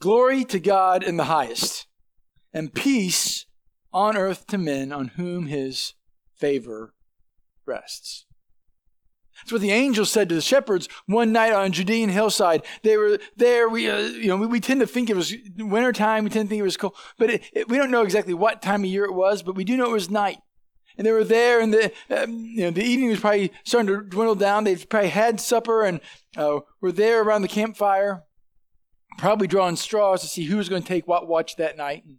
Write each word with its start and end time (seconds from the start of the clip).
Glory 0.00 0.44
to 0.46 0.58
God 0.58 1.02
in 1.02 1.18
the 1.18 1.24
highest, 1.24 1.86
and 2.54 2.72
peace 2.72 3.44
on 3.92 4.16
earth 4.16 4.46
to 4.46 4.56
men 4.56 4.92
on 4.92 5.08
whom 5.08 5.46
his 5.46 5.92
favor 6.34 6.94
rests. 7.66 8.24
That's 9.36 9.52
what 9.52 9.60
the 9.60 9.72
angel 9.72 10.06
said 10.06 10.30
to 10.30 10.34
the 10.34 10.40
shepherds 10.40 10.88
one 11.06 11.32
night 11.32 11.52
on 11.52 11.66
a 11.66 11.70
Judean 11.70 12.08
hillside. 12.08 12.64
They 12.82 12.96
were 12.96 13.18
there. 13.36 13.68
We, 13.68 13.90
uh, 13.90 13.98
you 13.98 14.28
know, 14.28 14.36
we, 14.36 14.46
we, 14.46 14.60
tend 14.60 14.80
to 14.80 14.86
think 14.86 15.10
it 15.10 15.16
was 15.16 15.34
wintertime. 15.58 16.24
We 16.24 16.30
tend 16.30 16.46
to 16.46 16.50
think 16.50 16.60
it 16.60 16.64
was 16.64 16.78
cold, 16.78 16.94
but 17.18 17.30
it, 17.30 17.42
it, 17.52 17.68
we 17.68 17.76
don't 17.76 17.90
know 17.90 18.02
exactly 18.02 18.34
what 18.34 18.62
time 18.62 18.82
of 18.82 18.90
year 18.90 19.04
it 19.04 19.14
was. 19.14 19.42
But 19.42 19.54
we 19.54 19.64
do 19.64 19.76
know 19.76 19.90
it 19.90 19.92
was 19.92 20.10
night, 20.10 20.38
and 20.96 21.06
they 21.06 21.12
were 21.12 21.24
there. 21.24 21.60
And 21.60 21.72
the, 21.72 21.92
um, 22.10 22.32
you 22.32 22.62
know, 22.62 22.70
the 22.70 22.84
evening 22.84 23.10
was 23.10 23.20
probably 23.20 23.52
starting 23.64 23.88
to 23.88 24.02
dwindle 24.02 24.34
down. 24.34 24.64
They 24.64 24.76
probably 24.76 25.10
had 25.10 25.40
supper 25.40 25.84
and 25.84 26.00
uh, 26.36 26.60
were 26.80 26.92
there 26.92 27.22
around 27.22 27.42
the 27.42 27.48
campfire, 27.48 28.24
probably 29.20 29.46
drawing 29.46 29.76
straws 29.76 30.22
to 30.22 30.26
see 30.26 30.44
who 30.44 30.56
was 30.56 30.68
going 30.68 30.82
to 30.82 30.88
take 30.88 31.06
what 31.06 31.28
watch 31.28 31.56
that 31.56 31.76
night, 31.76 32.04
and 32.04 32.16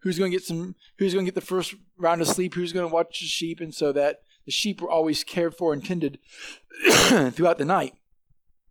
who's 0.00 0.18
going 0.18 0.30
to 0.30 0.36
get 0.36 0.44
some, 0.44 0.74
who's 0.98 1.14
going 1.14 1.24
to 1.24 1.30
get 1.30 1.40
the 1.40 1.46
first 1.46 1.74
round 1.96 2.20
of 2.20 2.28
sleep, 2.28 2.54
who's 2.54 2.72
going 2.72 2.88
to 2.88 2.92
watch 2.92 3.20
the 3.20 3.26
sheep, 3.26 3.60
and 3.60 3.74
so 3.74 3.92
that 3.92 4.22
the 4.46 4.52
sheep 4.52 4.80
were 4.80 4.90
always 4.90 5.24
cared 5.24 5.54
for 5.54 5.72
and 5.72 5.84
tended 5.84 6.18
throughout 6.90 7.58
the 7.58 7.64
night. 7.64 7.94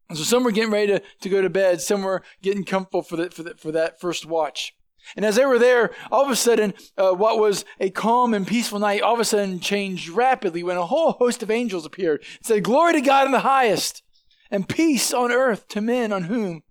And 0.09 0.17
so 0.17 0.23
some 0.23 0.43
were 0.43 0.51
getting 0.51 0.71
ready 0.71 0.87
to, 0.87 1.01
to 1.21 1.29
go 1.29 1.41
to 1.41 1.49
bed, 1.49 1.81
some 1.81 2.01
were 2.01 2.23
getting 2.41 2.65
comfortable 2.65 3.03
for, 3.03 3.15
the, 3.15 3.29
for, 3.29 3.43
the, 3.43 3.55
for 3.55 3.71
that 3.71 3.99
first 3.99 4.25
watch. 4.25 4.73
And 5.15 5.23
as 5.23 5.37
they 5.37 5.45
were 5.45 5.59
there, 5.59 5.91
all 6.11 6.25
of 6.25 6.31
a 6.31 6.35
sudden, 6.35 6.73
uh, 6.97 7.11
what 7.11 7.39
was 7.39 7.63
a 7.79 7.89
calm 7.89 8.33
and 8.33 8.45
peaceful 8.45 8.79
night 8.79 9.01
all 9.01 9.13
of 9.13 9.19
a 9.19 9.25
sudden 9.25 9.59
changed 9.59 10.09
rapidly 10.09 10.63
when 10.63 10.77
a 10.77 10.85
whole 10.85 11.13
host 11.13 11.41
of 11.41 11.49
angels 11.49 11.85
appeared 11.85 12.21
and 12.21 12.45
said, 12.45 12.63
Glory 12.63 12.93
to 12.93 13.01
God 13.01 13.25
in 13.25 13.31
the 13.31 13.39
highest, 13.39 14.03
and 14.51 14.67
peace 14.67 15.13
on 15.13 15.31
earth 15.31 15.67
to 15.69 15.81
men 15.81 16.11
on 16.11 16.23
whom 16.23 16.63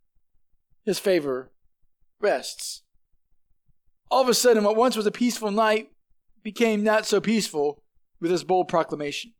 his 0.89 0.99
favor 0.99 1.53
rests. 2.19 2.83
All 4.11 4.23
of 4.23 4.29
a 4.29 4.35
sudden, 4.35 4.65
what 4.65 4.75
once 4.75 4.97
was 4.97 5.05
a 5.05 5.11
peaceful 5.11 5.51
night 5.51 5.91
became 6.43 6.83
not 6.83 7.05
so 7.05 7.21
peaceful 7.21 7.83
with 8.23 8.31
this 8.31 8.43
bold 8.43 8.69
proclamation. 8.69 9.35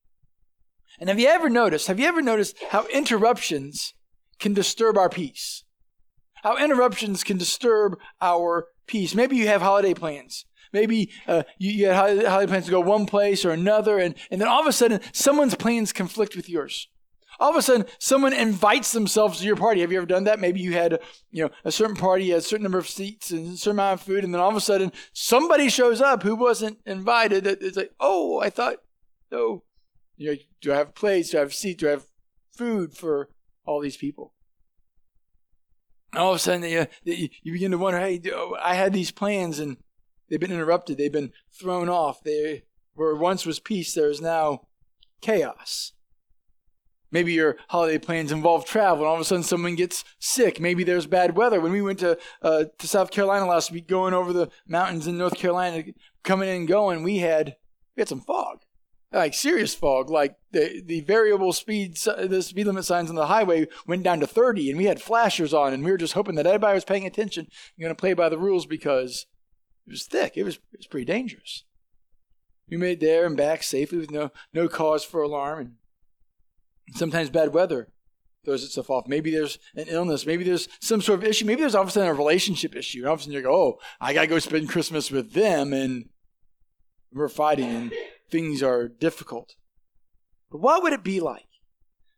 And 1.01 1.09
have 1.09 1.19
you 1.19 1.27
ever 1.27 1.49
noticed, 1.49 1.87
have 1.87 1.99
you 1.99 2.07
ever 2.07 2.21
noticed 2.21 2.55
how 2.69 2.87
interruptions 2.89 3.95
can 4.39 4.53
disturb 4.53 4.99
our 4.99 5.09
peace? 5.09 5.65
How 6.43 6.63
interruptions 6.63 7.25
can 7.25 7.39
disturb 7.39 7.99
our 8.21 8.67
peace. 8.87 9.15
Maybe 9.15 9.37
you 9.37 9.47
have 9.49 9.63
holiday 9.63 9.95
plans. 9.95 10.45
Maybe 10.75 11.11
uh, 11.27 11.45
you, 11.57 11.71
you 11.71 11.87
had 11.87 12.27
holiday 12.27 12.51
plans 12.51 12.67
to 12.67 12.71
go 12.71 12.81
one 12.81 13.07
place 13.07 13.47
or 13.47 13.53
another, 13.53 13.99
and, 13.99 14.15
and 14.31 14.39
then 14.39 14.49
all 14.49 14.61
of 14.61 14.67
a 14.67 14.73
sudden, 14.73 15.01
someone's 15.15 15.55
plans 15.55 15.95
conflict 15.95 16.37
with 16.37 16.51
yours. 16.51 16.89
All 17.41 17.51
of 17.51 17.57
a 17.57 17.63
sudden, 17.63 17.87
someone 17.99 18.33
invites 18.33 18.93
themselves 18.93 19.39
to 19.39 19.47
your 19.47 19.57
party. 19.57 19.81
Have 19.81 19.93
you 19.93 19.99
ever 19.99 20.07
done 20.07 20.25
that? 20.25 20.41
Maybe 20.41 20.61
you 20.61 20.73
had, 20.73 20.99
you 21.31 21.45
know, 21.45 21.51
a 21.65 21.71
certain 21.71 21.95
party, 21.95 22.33
a 22.33 22.41
certain 22.41 22.65
number 22.65 22.79
of 22.79 22.89
seats, 22.89 23.31
and 23.31 23.55
a 23.55 23.57
certain 23.57 23.79
amount 23.79 24.01
of 24.01 24.07
food, 24.07 24.25
and 24.25 24.35
then 24.35 24.41
all 24.41 24.51
of 24.51 24.57
a 24.57 24.61
sudden, 24.61 24.93
somebody 25.13 25.69
shows 25.69 26.01
up 26.01 26.25
who 26.25 26.35
wasn't 26.35 26.79
invited. 26.85 27.47
It's 27.47 27.77
like, 27.77 27.93
oh, 28.01 28.41
I 28.41 28.51
thought, 28.51 28.79
no, 29.31 29.63
you 30.17 30.33
know, 30.33 30.37
do 30.61 30.73
I 30.73 30.77
have 30.77 30.95
plates? 30.95 31.31
Do 31.31 31.39
I 31.39 31.41
have 31.41 31.55
seats? 31.55 31.81
Do 31.81 31.89
I 31.89 31.93
have 31.93 32.07
food 32.57 32.95
for 32.95 33.29
all 33.65 33.81
these 33.81 33.97
people? 33.97 34.35
All 36.15 36.31
of 36.31 36.37
a 36.37 36.39
sudden, 36.39 36.69
you, 36.69 36.81
uh, 36.81 36.87
you 37.05 37.53
begin 37.53 37.71
to 37.71 37.79
wonder, 37.79 38.01
hey, 38.01 38.21
oh, 38.33 38.57
I 38.61 38.75
had 38.75 38.93
these 38.93 39.13
plans 39.13 39.59
and 39.59 39.77
they've 40.29 40.41
been 40.41 40.51
interrupted. 40.51 40.99
They've 40.99 41.13
been 41.13 41.33
thrown 41.53 41.89
off. 41.89 42.23
They 42.25 42.65
where 42.95 43.15
once 43.15 43.47
was 43.47 43.61
peace, 43.61 43.95
there 43.95 44.11
is 44.11 44.21
now 44.21 44.67
chaos. 45.21 45.93
Maybe 47.11 47.33
your 47.33 47.57
holiday 47.69 47.99
plans 47.99 48.33
involve 48.33 48.65
travel, 48.67 48.99
and 48.99 49.07
all 49.07 49.15
of 49.15 49.21
a 49.21 49.25
sudden 49.25 49.43
someone 49.43 49.77
gets 49.77 50.05
sick. 50.19 50.61
Maybe 50.61 50.85
there's 50.85 51.07
bad 51.07 51.37
weather. 51.37 51.61
When 51.61 51.73
we 51.73 51.83
went 51.83 52.01
to 52.01 52.19
uh, 52.43 52.65
to 52.79 52.89
South 52.89 53.11
Carolina 53.11 53.47
last 53.47 53.71
week, 53.71 53.89
going 53.89 54.15
over 54.15 54.33
the 54.33 54.51
mountains 54.67 55.07
in 55.07 55.17
North 55.17 55.37
Carolina, 55.37 55.85
coming 56.23 56.49
in 56.49 56.57
and 56.57 56.69
going, 56.69 57.03
we 57.03 57.19
had 57.19 57.57
we 57.97 58.03
had 58.03 58.09
some 58.09 58.21
fog 58.21 58.61
like 59.13 59.35
serious 59.35 59.75
fog. 59.75 60.11
Like 60.11 60.37
the 60.53 60.83
the 60.85 61.01
variable 61.01 61.53
speed, 61.53 61.97
the 61.97 62.43
speed 62.43 62.67
limit 62.67 62.85
signs 62.85 63.11
on 63.11 63.17
the 63.17 63.27
highway 63.27 63.67
went 63.87 64.03
down 64.03 64.21
to 64.21 64.27
30, 64.27 64.71
and 64.71 64.79
we 64.79 64.85
had 64.85 65.01
flashers 65.01 65.55
on, 65.55 65.73
and 65.73 65.85
we 65.85 65.91
were 65.91 65.97
just 65.97 66.15
hoping 66.15 66.35
that 66.37 66.47
everybody 66.47 66.75
was 66.75 66.85
paying 66.85 67.07
attention 67.07 67.47
and 67.47 67.83
going 67.83 67.95
to 67.95 68.01
play 68.01 68.15
by 68.15 68.29
the 68.29 68.39
rules 68.39 68.67
because 68.67 69.27
it 69.87 69.91
was 69.91 70.05
thick. 70.05 70.37
It 70.37 70.45
was 70.45 70.57
it 70.57 70.79
was 70.79 70.87
pretty 70.87 71.07
dangerous. 71.07 71.65
We 72.69 72.77
made 72.77 73.01
there 73.01 73.25
and 73.25 73.37
back 73.37 73.63
safely 73.63 73.99
with 73.99 74.11
no 74.11 74.31
no 74.53 74.69
cause 74.69 75.05
for 75.05 75.23
alarm, 75.23 75.59
and 75.61 75.73
sometimes 76.95 77.31
bad 77.31 77.53
weather 77.55 77.89
throws 78.45 78.65
itself 78.65 78.91
off. 78.91 79.07
Maybe 79.07 79.31
there's 79.31 79.59
an 79.75 79.87
illness. 79.89 80.27
Maybe 80.27 80.45
there's 80.45 80.69
some 80.81 81.01
sort 81.01 81.19
of 81.19 81.25
issue. 81.25 81.45
Maybe 81.45 81.61
there's 81.61 81.75
all 81.75 81.83
of 81.83 81.89
a 81.89 81.91
sudden 81.91 82.09
a 82.09 82.15
relationship 82.15 82.75
issue. 82.75 83.01
And 83.01 83.09
all 83.09 83.15
of 83.15 83.21
a 83.21 83.23
sudden 83.25 83.35
you 83.35 83.43
go, 83.43 83.55
oh, 83.55 83.79
I 84.01 84.15
got 84.15 84.23
to 84.23 84.27
go 84.27 84.39
spend 84.39 84.69
Christmas 84.69 85.11
with 85.11 85.33
them. 85.33 85.73
And 85.73 86.09
we're 87.13 87.29
fighting. 87.29 87.69
And 87.69 87.93
things 88.31 88.63
are 88.63 88.89
difficult. 88.89 89.57
But 90.51 90.61
what 90.61 90.83
would 90.83 90.93
it 90.93 91.05
be 91.05 91.21
like? 91.21 91.45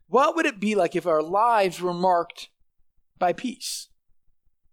What 0.06 0.36
would 0.36 0.47
it 0.47 0.60
be 0.60 0.75
like 0.75 0.97
if 0.97 1.06
our 1.06 1.22
lives 1.22 1.80
were 1.80 1.94
marked 1.94 2.48
by 3.19 3.32
peace? 3.32 3.88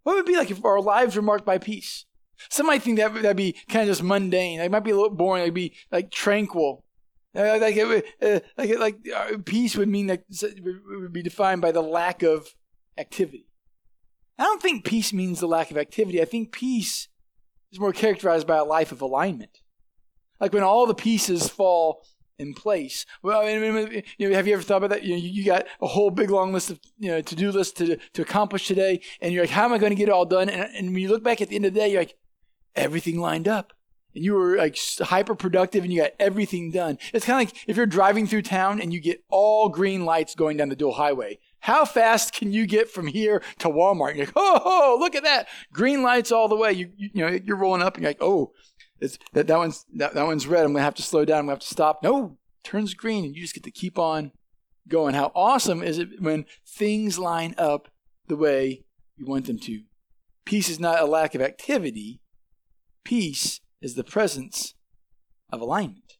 What 0.04 0.16
would 0.16 0.26
it 0.26 0.32
be 0.32 0.38
like 0.38 0.52
if 0.52 0.64
our 0.64 0.82
lives 0.82 1.16
were 1.16 1.22
marked 1.22 1.46
by 1.46 1.58
peace? 1.58 2.06
Some 2.50 2.68
might 2.68 2.84
think 2.84 2.98
that 2.98 3.14
that'd 3.14 3.36
be 3.36 3.56
kind 3.68 3.84
of 3.84 3.96
just 3.96 4.04
mundane. 4.04 4.60
It 4.60 4.72
might 4.72 4.84
be 4.84 4.92
a 4.92 4.96
little 4.96 5.16
boring. 5.16 5.44
It'd 5.44 5.54
be 5.54 5.76
like 5.92 6.12
tranquil. 6.12 6.86
Uh, 7.36 7.60
like, 7.60 7.76
it, 7.78 8.06
uh, 8.22 8.40
like, 8.58 8.80
like 8.80 8.98
uh, 9.16 9.38
peace 9.46 9.76
would 9.76 9.90
mean 9.90 10.08
that 10.08 10.24
it 10.42 10.64
would 10.86 11.14
be 11.14 11.22
defined 11.22 11.62
by 11.62 11.72
the 11.72 11.82
lack 11.82 12.24
of 12.24 12.48
activity. 12.98 13.48
I 14.40 14.44
don't 14.44 14.62
think 14.62 14.86
peace 14.86 15.14
means 15.14 15.40
the 15.40 15.48
lack 15.48 15.72
of 15.72 15.78
activity. 15.78 16.22
I 16.22 16.26
think 16.26 16.52
peace 16.52 17.10
is 17.72 17.80
more 17.80 17.94
characterized 17.94 18.48
by 18.48 18.58
a 18.58 18.64
life 18.64 18.92
of 18.92 19.02
alignment. 19.02 19.62
Like 20.40 20.54
when 20.54 20.64
all 20.64 20.86
the 20.86 20.96
pieces 20.96 21.50
fall 21.50 22.04
in 22.40 22.54
place. 22.54 23.06
Well, 23.24 23.42
I 23.42 23.58
mean, 23.58 24.04
you 24.18 24.30
know, 24.30 24.36
have 24.36 24.48
you 24.48 24.54
ever 24.54 24.62
thought 24.62 24.78
about 24.78 24.92
that? 24.92 25.04
You 25.04 25.16
know, 25.16 25.22
you 25.22 25.44
got 25.44 25.66
a 25.82 25.88
whole 25.88 26.12
big 26.12 26.30
long 26.30 26.54
list 26.54 26.70
of 26.70 26.80
you 26.98 27.10
know 27.10 27.22
to 27.22 27.36
do 27.36 27.52
list 27.52 27.78
to 27.78 27.98
to 28.14 28.22
accomplish 28.22 28.68
today, 28.68 29.02
and 29.22 29.34
you're 29.34 29.44
like, 29.44 29.50
how 29.50 29.66
am 29.66 29.74
I 29.74 29.78
going 29.78 29.92
to 29.92 29.96
get 29.96 30.10
it 30.10 30.12
all 30.12 30.26
done? 30.26 30.50
And, 30.50 30.76
and 30.76 30.88
when 30.94 31.02
you 31.02 31.10
look 31.10 31.24
back 31.24 31.42
at 31.42 31.50
the 31.50 31.56
end 31.56 31.66
of 31.66 31.74
the 31.74 31.80
day, 31.80 31.92
you're 31.92 32.02
like, 32.02 32.18
everything 32.76 33.20
lined 33.20 33.48
up. 33.48 33.74
And 34.18 34.26
you 34.26 34.34
were 34.34 34.58
like 34.58 34.76
hyper 35.00 35.36
productive 35.36 35.84
and 35.84 35.94
you 35.94 36.02
got 36.02 36.14
everything 36.20 36.72
done. 36.72 36.98
It's 37.14 37.24
kind 37.24 37.40
of 37.40 37.54
like 37.54 37.64
if 37.68 37.78
you're 37.78 37.86
driving 37.86 38.26
through 38.26 38.42
town 38.42 38.82
and 38.82 38.92
you 38.92 39.00
get 39.00 39.24
all 39.30 39.70
green 39.70 40.06
lights 40.06 40.34
going 40.34 40.58
down 40.58 40.70
the 40.70 40.76
dual 40.76 40.94
highway. 40.94 41.38
How 41.60 41.86
fast 41.86 42.34
can 42.34 42.52
you 42.52 42.66
get 42.66 42.90
from 42.90 43.06
here 43.06 43.44
to 43.60 43.68
Walmart? 43.68 44.16
You're 44.16 44.26
like, 44.26 44.34
oh, 44.36 44.62
oh 44.66 44.98
look 45.00 45.14
at 45.14 45.24
that. 45.24 45.48
Green 45.72 46.02
lights 46.02 46.32
all 46.32 46.48
the 46.48 46.56
way. 46.56 46.74
You, 46.74 46.90
you, 46.98 47.10
you 47.14 47.22
know, 47.22 47.40
you're 47.46 47.58
rolling 47.58 47.84
up 47.84 47.94
and 47.94 48.02
you're 48.02 48.10
like, 48.10 48.22
oh, 48.22 48.54
that, 49.34 49.46
that, 49.46 49.56
one's, 49.56 49.86
that, 49.94 50.16
that 50.16 50.26
one's 50.26 50.48
red. 50.48 50.62
I'm 50.62 50.72
going 50.72 50.78
to 50.78 50.84
have 50.84 50.96
to 50.96 51.04
slow 51.04 51.24
down. 51.24 51.38
I'm 51.38 51.46
going 51.46 51.60
to 51.60 51.62
have 51.62 51.68
to 51.68 51.68
stop. 51.68 52.02
No, 52.02 52.40
turns 52.64 52.96
green 52.96 53.24
and 53.24 53.36
you 53.36 53.44
just 53.44 53.54
get 53.54 53.66
to 53.66 53.72
keep 53.72 54.00
on 54.00 54.32
going. 54.88 55.14
How 55.14 55.32
awesome 55.36 55.84
is 55.84 56.00
it 56.00 56.20
when 56.20 56.46
things 56.66 57.20
line 57.20 57.54
up 57.60 57.88
the 58.28 58.36
way 58.36 58.84
you 59.16 59.28
want 59.28 59.46
them 59.46 59.60
to? 59.60 59.84
Peace 60.44 60.70
is 60.70 60.80
not 60.80 61.04
a 61.04 61.06
lack 61.06 61.36
of 61.36 61.42
activity. 61.44 62.20
Peace 63.04 63.60
is 63.82 63.96
the 63.96 64.04
presence 64.04 64.74
of 65.52 65.62
alignment. 65.62 66.18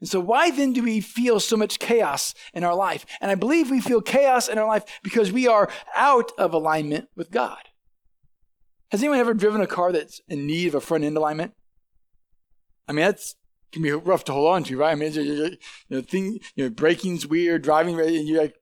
And 0.00 0.08
so, 0.08 0.18
why 0.18 0.50
then 0.50 0.72
do 0.72 0.82
we 0.82 1.00
feel 1.00 1.40
so 1.40 1.56
much 1.56 1.78
chaos 1.78 2.34
in 2.54 2.64
our 2.64 2.74
life? 2.74 3.04
And 3.20 3.30
I 3.30 3.34
believe 3.34 3.70
we 3.70 3.80
feel 3.80 4.00
chaos 4.00 4.48
in 4.48 4.56
our 4.56 4.66
life 4.66 4.84
because 5.02 5.30
we 5.30 5.46
are 5.46 5.70
out 5.94 6.32
of 6.38 6.54
alignment 6.54 7.08
with 7.14 7.30
God. 7.30 7.58
Has 8.90 9.00
anyone 9.00 9.18
ever 9.18 9.34
driven 9.34 9.60
a 9.60 9.66
car 9.66 9.92
that's 9.92 10.20
in 10.26 10.46
need 10.46 10.68
of 10.68 10.74
a 10.74 10.80
front 10.80 11.04
end 11.04 11.16
alignment? 11.16 11.52
I 12.88 12.92
mean, 12.92 13.04
that's 13.04 13.36
can 13.72 13.82
be 13.82 13.92
rough 13.92 14.24
to 14.24 14.32
hold 14.32 14.48
on 14.48 14.64
to, 14.64 14.76
right? 14.76 14.92
I 14.92 14.94
mean, 14.96 15.12
you 15.12 15.56
know, 15.88 16.00
thing, 16.00 16.40
you 16.56 16.64
know, 16.64 16.70
braking's 16.70 17.26
weird, 17.26 17.62
driving, 17.62 18.00
and 18.00 18.26
you're 18.26 18.42
like, 18.42 18.56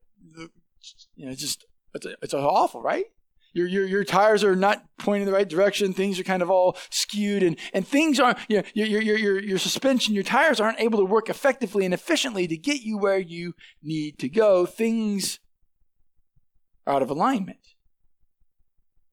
you 1.16 1.26
know, 1.26 1.32
it's 1.32 1.40
just 1.40 1.64
it's 1.94 2.06
it's 2.22 2.34
awful, 2.34 2.82
right? 2.82 3.06
Your, 3.52 3.66
your, 3.66 3.86
your 3.86 4.04
tires 4.04 4.44
are 4.44 4.54
not 4.54 4.84
pointing 4.98 5.22
in 5.22 5.26
the 5.26 5.36
right 5.36 5.48
direction. 5.48 5.92
Things 5.92 6.20
are 6.20 6.24
kind 6.24 6.42
of 6.42 6.50
all 6.50 6.76
skewed, 6.90 7.42
and, 7.42 7.58
and 7.72 7.86
things 7.86 8.20
aren't, 8.20 8.38
you 8.48 8.58
know, 8.58 8.62
your, 8.74 9.00
your, 9.00 9.16
your, 9.16 9.42
your 9.42 9.58
suspension, 9.58 10.14
your 10.14 10.24
tires 10.24 10.60
aren't 10.60 10.80
able 10.80 10.98
to 10.98 11.04
work 11.04 11.28
effectively 11.28 11.84
and 11.84 11.94
efficiently 11.94 12.46
to 12.46 12.56
get 12.56 12.82
you 12.82 12.98
where 12.98 13.18
you 13.18 13.54
need 13.82 14.18
to 14.18 14.28
go. 14.28 14.66
Things 14.66 15.40
are 16.86 16.94
out 16.94 17.02
of 17.02 17.10
alignment. 17.10 17.58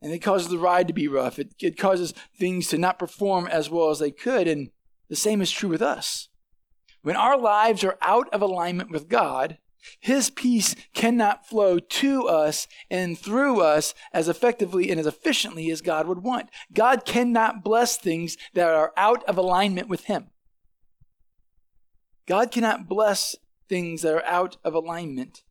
And 0.02 0.14
it 0.14 0.20
causes 0.20 0.50
the 0.50 0.60
ride 0.60 0.88
to 0.88 0.94
be 0.94 1.08
rough. 1.08 1.40
It, 1.40 1.56
it 1.60 1.78
causes 1.78 2.14
things 2.38 2.68
to 2.68 2.78
not 2.78 3.00
perform 3.00 3.48
as 3.48 3.70
well 3.70 3.90
as 3.90 4.00
they 4.00 4.12
could. 4.12 4.48
And 4.48 4.70
the 5.10 5.16
same 5.16 5.42
is 5.42 5.50
true 5.50 5.70
with 5.70 5.82
us. 5.82 6.30
When 7.02 7.16
our 7.16 7.40
lives 7.40 7.84
are 7.84 7.98
out 8.02 8.32
of 8.34 8.42
alignment 8.42 8.92
with 8.92 9.08
God, 9.08 9.58
His 10.00 10.30
peace 10.30 10.76
cannot 10.94 11.48
flow 11.48 11.80
to 11.80 12.28
us 12.28 12.68
and 12.90 13.18
through 13.18 13.62
us 13.62 13.94
as 14.14 14.28
effectively 14.28 14.90
and 14.90 15.00
as 15.00 15.06
efficiently 15.06 15.70
as 15.72 15.82
God 15.82 16.08
would 16.08 16.24
want. 16.24 16.50
God 16.74 17.06
cannot 17.06 17.64
bless 17.64 17.98
things 17.98 18.38
that 18.54 18.70
are 18.70 18.94
out 18.98 19.24
of 19.26 19.38
alignment 19.38 19.88
with 19.88 20.06
Him. 20.06 20.28
God 22.28 22.52
cannot 22.52 22.88
bless 22.88 23.36
things 23.70 24.02
that 24.02 24.14
are 24.14 24.26
out 24.26 24.58
of 24.64 24.74
alignment 24.74 25.44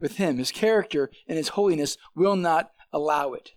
with 0.00 0.16
Him. 0.16 0.38
His 0.38 0.52
character 0.52 1.10
and 1.26 1.38
His 1.38 1.48
holiness 1.48 1.96
will 2.14 2.36
not 2.36 2.70
allow 2.92 3.32
it. 3.32 3.52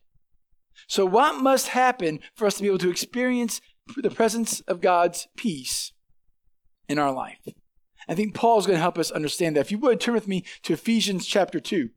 So, 0.88 1.06
what 1.06 1.42
must 1.42 1.70
happen 1.70 2.20
for 2.36 2.46
us 2.46 2.56
to 2.56 2.62
be 2.62 2.68
able 2.68 2.78
to 2.80 2.92
experience 2.92 3.62
the 3.96 4.12
presence 4.12 4.62
of 4.62 4.82
God's 4.82 5.28
peace 5.36 5.92
in 6.88 7.00
our 7.00 7.12
life? 7.12 7.40
I 8.08 8.16
think 8.16 8.34
Paul's 8.34 8.66
going 8.66 8.78
to 8.78 8.82
help 8.82 8.98
us 8.98 9.12
understand 9.12 9.56
that. 9.56 9.62
If 9.62 9.72
you 9.72 9.78
would, 9.80 10.00
turn 10.00 10.14
with 10.14 10.28
me 10.28 10.44
to 10.64 10.74
Ephesians 10.74 11.26
chapter 11.26 11.60
2. 11.60 11.90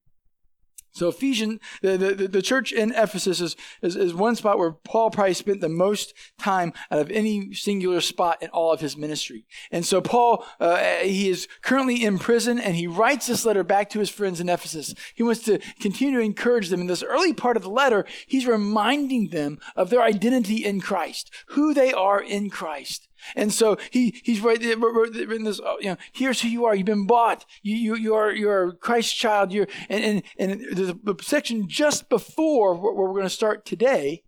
So 0.92 1.08
Ephesians, 1.08 1.60
the, 1.82 1.96
the, 1.96 2.28
the 2.28 2.42
church 2.42 2.72
in 2.72 2.90
Ephesus 2.92 3.40
is, 3.40 3.56
is, 3.80 3.94
is, 3.94 4.12
one 4.12 4.34
spot 4.34 4.58
where 4.58 4.72
Paul 4.72 5.10
probably 5.10 5.34
spent 5.34 5.60
the 5.60 5.68
most 5.68 6.12
time 6.36 6.72
out 6.90 6.98
of 6.98 7.10
any 7.10 7.54
singular 7.54 8.00
spot 8.00 8.42
in 8.42 8.48
all 8.50 8.72
of 8.72 8.80
his 8.80 8.96
ministry. 8.96 9.46
And 9.70 9.86
so 9.86 10.00
Paul, 10.00 10.44
uh, 10.58 10.96
he 10.96 11.28
is 11.28 11.46
currently 11.62 12.04
in 12.04 12.18
prison 12.18 12.58
and 12.58 12.74
he 12.74 12.88
writes 12.88 13.28
this 13.28 13.44
letter 13.44 13.62
back 13.62 13.88
to 13.90 14.00
his 14.00 14.10
friends 14.10 14.40
in 14.40 14.48
Ephesus. 14.48 14.94
He 15.14 15.22
wants 15.22 15.44
to 15.44 15.60
continue 15.80 16.18
to 16.18 16.24
encourage 16.24 16.70
them. 16.70 16.80
In 16.80 16.86
this 16.88 17.04
early 17.04 17.32
part 17.32 17.56
of 17.56 17.62
the 17.62 17.70
letter, 17.70 18.04
he's 18.26 18.46
reminding 18.46 19.28
them 19.28 19.60
of 19.76 19.90
their 19.90 20.02
identity 20.02 20.64
in 20.64 20.80
Christ, 20.80 21.30
who 21.48 21.72
they 21.72 21.92
are 21.92 22.20
in 22.20 22.50
Christ. 22.50 23.08
And 23.37 23.52
so 23.52 23.76
he 23.90 24.20
he's 24.25 24.40
written 24.40 25.44
this. 25.44 25.61
Oh, 25.64 25.76
you 25.81 25.90
know, 25.90 25.96
here's 26.12 26.40
who 26.40 26.49
you 26.49 26.64
are. 26.64 26.75
You've 26.75 26.87
been 26.87 27.06
bought. 27.06 27.44
You 27.62 27.76
you 27.76 27.96
you 27.96 28.14
are 28.14 28.32
you're 28.32 28.72
Christ's 28.72 29.14
child. 29.14 29.52
You're 29.52 29.69
and 29.88 30.05
and 30.05 30.22
and 30.38 30.76
there's 30.76 30.90
a 30.90 31.22
section 31.22 31.69
just 31.69 32.08
before 32.08 32.75
where 32.75 32.94
we're 32.94 33.12
going 33.12 33.22
to 33.22 33.31
start 33.31 33.64
today. 33.64 34.22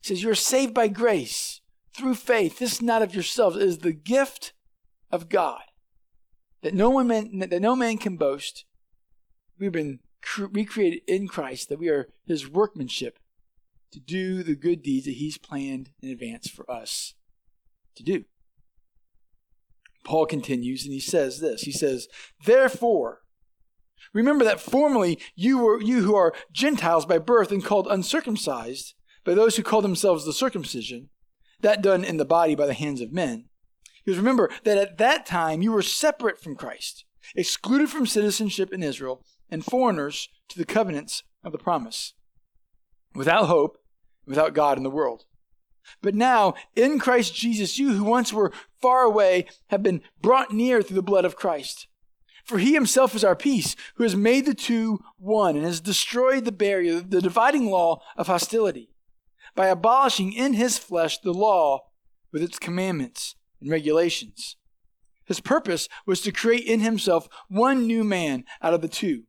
says 0.00 0.22
you're 0.22 0.34
saved 0.34 0.74
by 0.74 0.88
grace 0.88 1.60
through 1.94 2.14
faith. 2.14 2.58
This 2.58 2.74
is 2.74 2.82
not 2.82 3.02
of 3.02 3.14
yourselves. 3.14 3.56
It 3.56 3.62
is 3.62 3.78
the 3.78 3.92
gift 3.92 4.52
of 5.10 5.28
God 5.28 5.62
that 6.62 6.74
no 6.74 6.90
one 6.90 7.08
man, 7.08 7.38
that 7.40 7.60
no 7.60 7.76
man 7.76 7.98
can 7.98 8.16
boast. 8.16 8.64
We've 9.58 9.72
been 9.72 10.00
recreated 10.38 11.02
in 11.06 11.28
Christ. 11.28 11.68
That 11.68 11.78
we 11.78 11.88
are 11.88 12.08
His 12.26 12.48
workmanship 12.48 13.18
to 13.92 14.00
do 14.00 14.42
the 14.42 14.56
good 14.56 14.82
deeds 14.82 15.06
that 15.06 15.12
He's 15.12 15.38
planned 15.38 15.90
in 16.00 16.10
advance 16.10 16.48
for 16.48 16.68
us 16.70 17.14
to 17.96 18.02
do. 18.02 18.24
Paul 20.04 20.26
continues 20.26 20.84
and 20.84 20.92
he 20.92 21.00
says 21.00 21.40
this. 21.40 21.62
He 21.62 21.72
says, 21.72 22.08
Therefore, 22.44 23.20
remember 24.12 24.44
that 24.44 24.60
formerly 24.60 25.18
you 25.34 25.58
were 25.58 25.80
you 25.80 26.02
who 26.02 26.14
are 26.14 26.34
Gentiles 26.52 27.06
by 27.06 27.18
birth 27.18 27.52
and 27.52 27.64
called 27.64 27.86
uncircumcised 27.88 28.94
by 29.24 29.34
those 29.34 29.56
who 29.56 29.62
call 29.62 29.82
themselves 29.82 30.24
the 30.24 30.32
circumcision, 30.32 31.08
that 31.60 31.82
done 31.82 32.04
in 32.04 32.16
the 32.16 32.24
body 32.24 32.54
by 32.54 32.66
the 32.66 32.74
hands 32.74 33.00
of 33.00 33.12
men. 33.12 33.48
Because 34.04 34.18
remember 34.18 34.50
that 34.64 34.78
at 34.78 34.98
that 34.98 35.26
time 35.26 35.62
you 35.62 35.70
were 35.70 35.82
separate 35.82 36.40
from 36.40 36.56
Christ, 36.56 37.04
excluded 37.36 37.88
from 37.88 38.06
citizenship 38.06 38.72
in 38.72 38.82
Israel, 38.82 39.24
and 39.48 39.64
foreigners 39.64 40.28
to 40.48 40.58
the 40.58 40.64
covenants 40.64 41.22
of 41.44 41.52
the 41.52 41.58
promise, 41.58 42.14
without 43.14 43.46
hope, 43.46 43.78
without 44.26 44.54
God 44.54 44.76
in 44.76 44.82
the 44.82 44.90
world. 44.90 45.24
But 46.00 46.14
now, 46.14 46.54
in 46.74 46.98
Christ 46.98 47.34
Jesus, 47.34 47.78
you 47.78 47.94
who 47.94 48.04
once 48.04 48.32
were 48.32 48.52
far 48.80 49.02
away 49.02 49.46
have 49.68 49.82
been 49.82 50.02
brought 50.20 50.52
near 50.52 50.82
through 50.82 50.96
the 50.96 51.02
blood 51.02 51.24
of 51.24 51.36
Christ. 51.36 51.86
For 52.44 52.58
he 52.58 52.74
himself 52.74 53.14
is 53.14 53.24
our 53.24 53.36
peace, 53.36 53.76
who 53.94 54.02
has 54.02 54.16
made 54.16 54.46
the 54.46 54.54
two 54.54 55.00
one 55.18 55.56
and 55.56 55.64
has 55.64 55.80
destroyed 55.80 56.44
the 56.44 56.52
barrier, 56.52 57.00
the 57.00 57.20
dividing 57.20 57.66
law 57.66 58.02
of 58.16 58.26
hostility, 58.26 58.90
by 59.54 59.68
abolishing 59.68 60.32
in 60.32 60.54
his 60.54 60.76
flesh 60.76 61.18
the 61.18 61.32
law 61.32 61.80
with 62.32 62.42
its 62.42 62.58
commandments 62.58 63.36
and 63.60 63.70
regulations. 63.70 64.56
His 65.24 65.38
purpose 65.38 65.88
was 66.04 66.20
to 66.22 66.32
create 66.32 66.66
in 66.66 66.80
himself 66.80 67.28
one 67.48 67.86
new 67.86 68.02
man 68.02 68.44
out 68.60 68.74
of 68.74 68.82
the 68.82 68.88
two, 68.88 69.24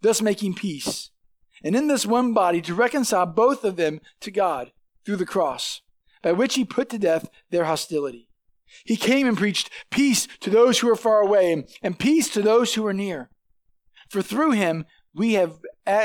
thus 0.00 0.20
making 0.20 0.54
peace, 0.54 1.10
and 1.62 1.76
in 1.76 1.86
this 1.86 2.04
one 2.04 2.32
body 2.32 2.60
to 2.62 2.74
reconcile 2.74 3.26
both 3.26 3.64
of 3.64 3.76
them 3.76 4.00
to 4.20 4.30
God 4.32 4.72
through 5.04 5.16
the 5.16 5.26
cross, 5.26 5.82
by 6.22 6.32
which 6.32 6.54
he 6.54 6.64
put 6.64 6.88
to 6.90 6.98
death 6.98 7.28
their 7.50 7.64
hostility. 7.64 8.28
He 8.84 8.96
came 8.96 9.26
and 9.26 9.36
preached 9.36 9.70
peace 9.90 10.28
to 10.40 10.50
those 10.50 10.78
who 10.78 10.88
are 10.90 10.96
far 10.96 11.20
away 11.20 11.64
and 11.82 11.98
peace 11.98 12.28
to 12.30 12.42
those 12.42 12.74
who 12.74 12.86
are 12.86 12.92
near. 12.92 13.30
For 14.08 14.22
through 14.22 14.52
him 14.52 14.84
we 15.14 15.34
have 15.34 15.58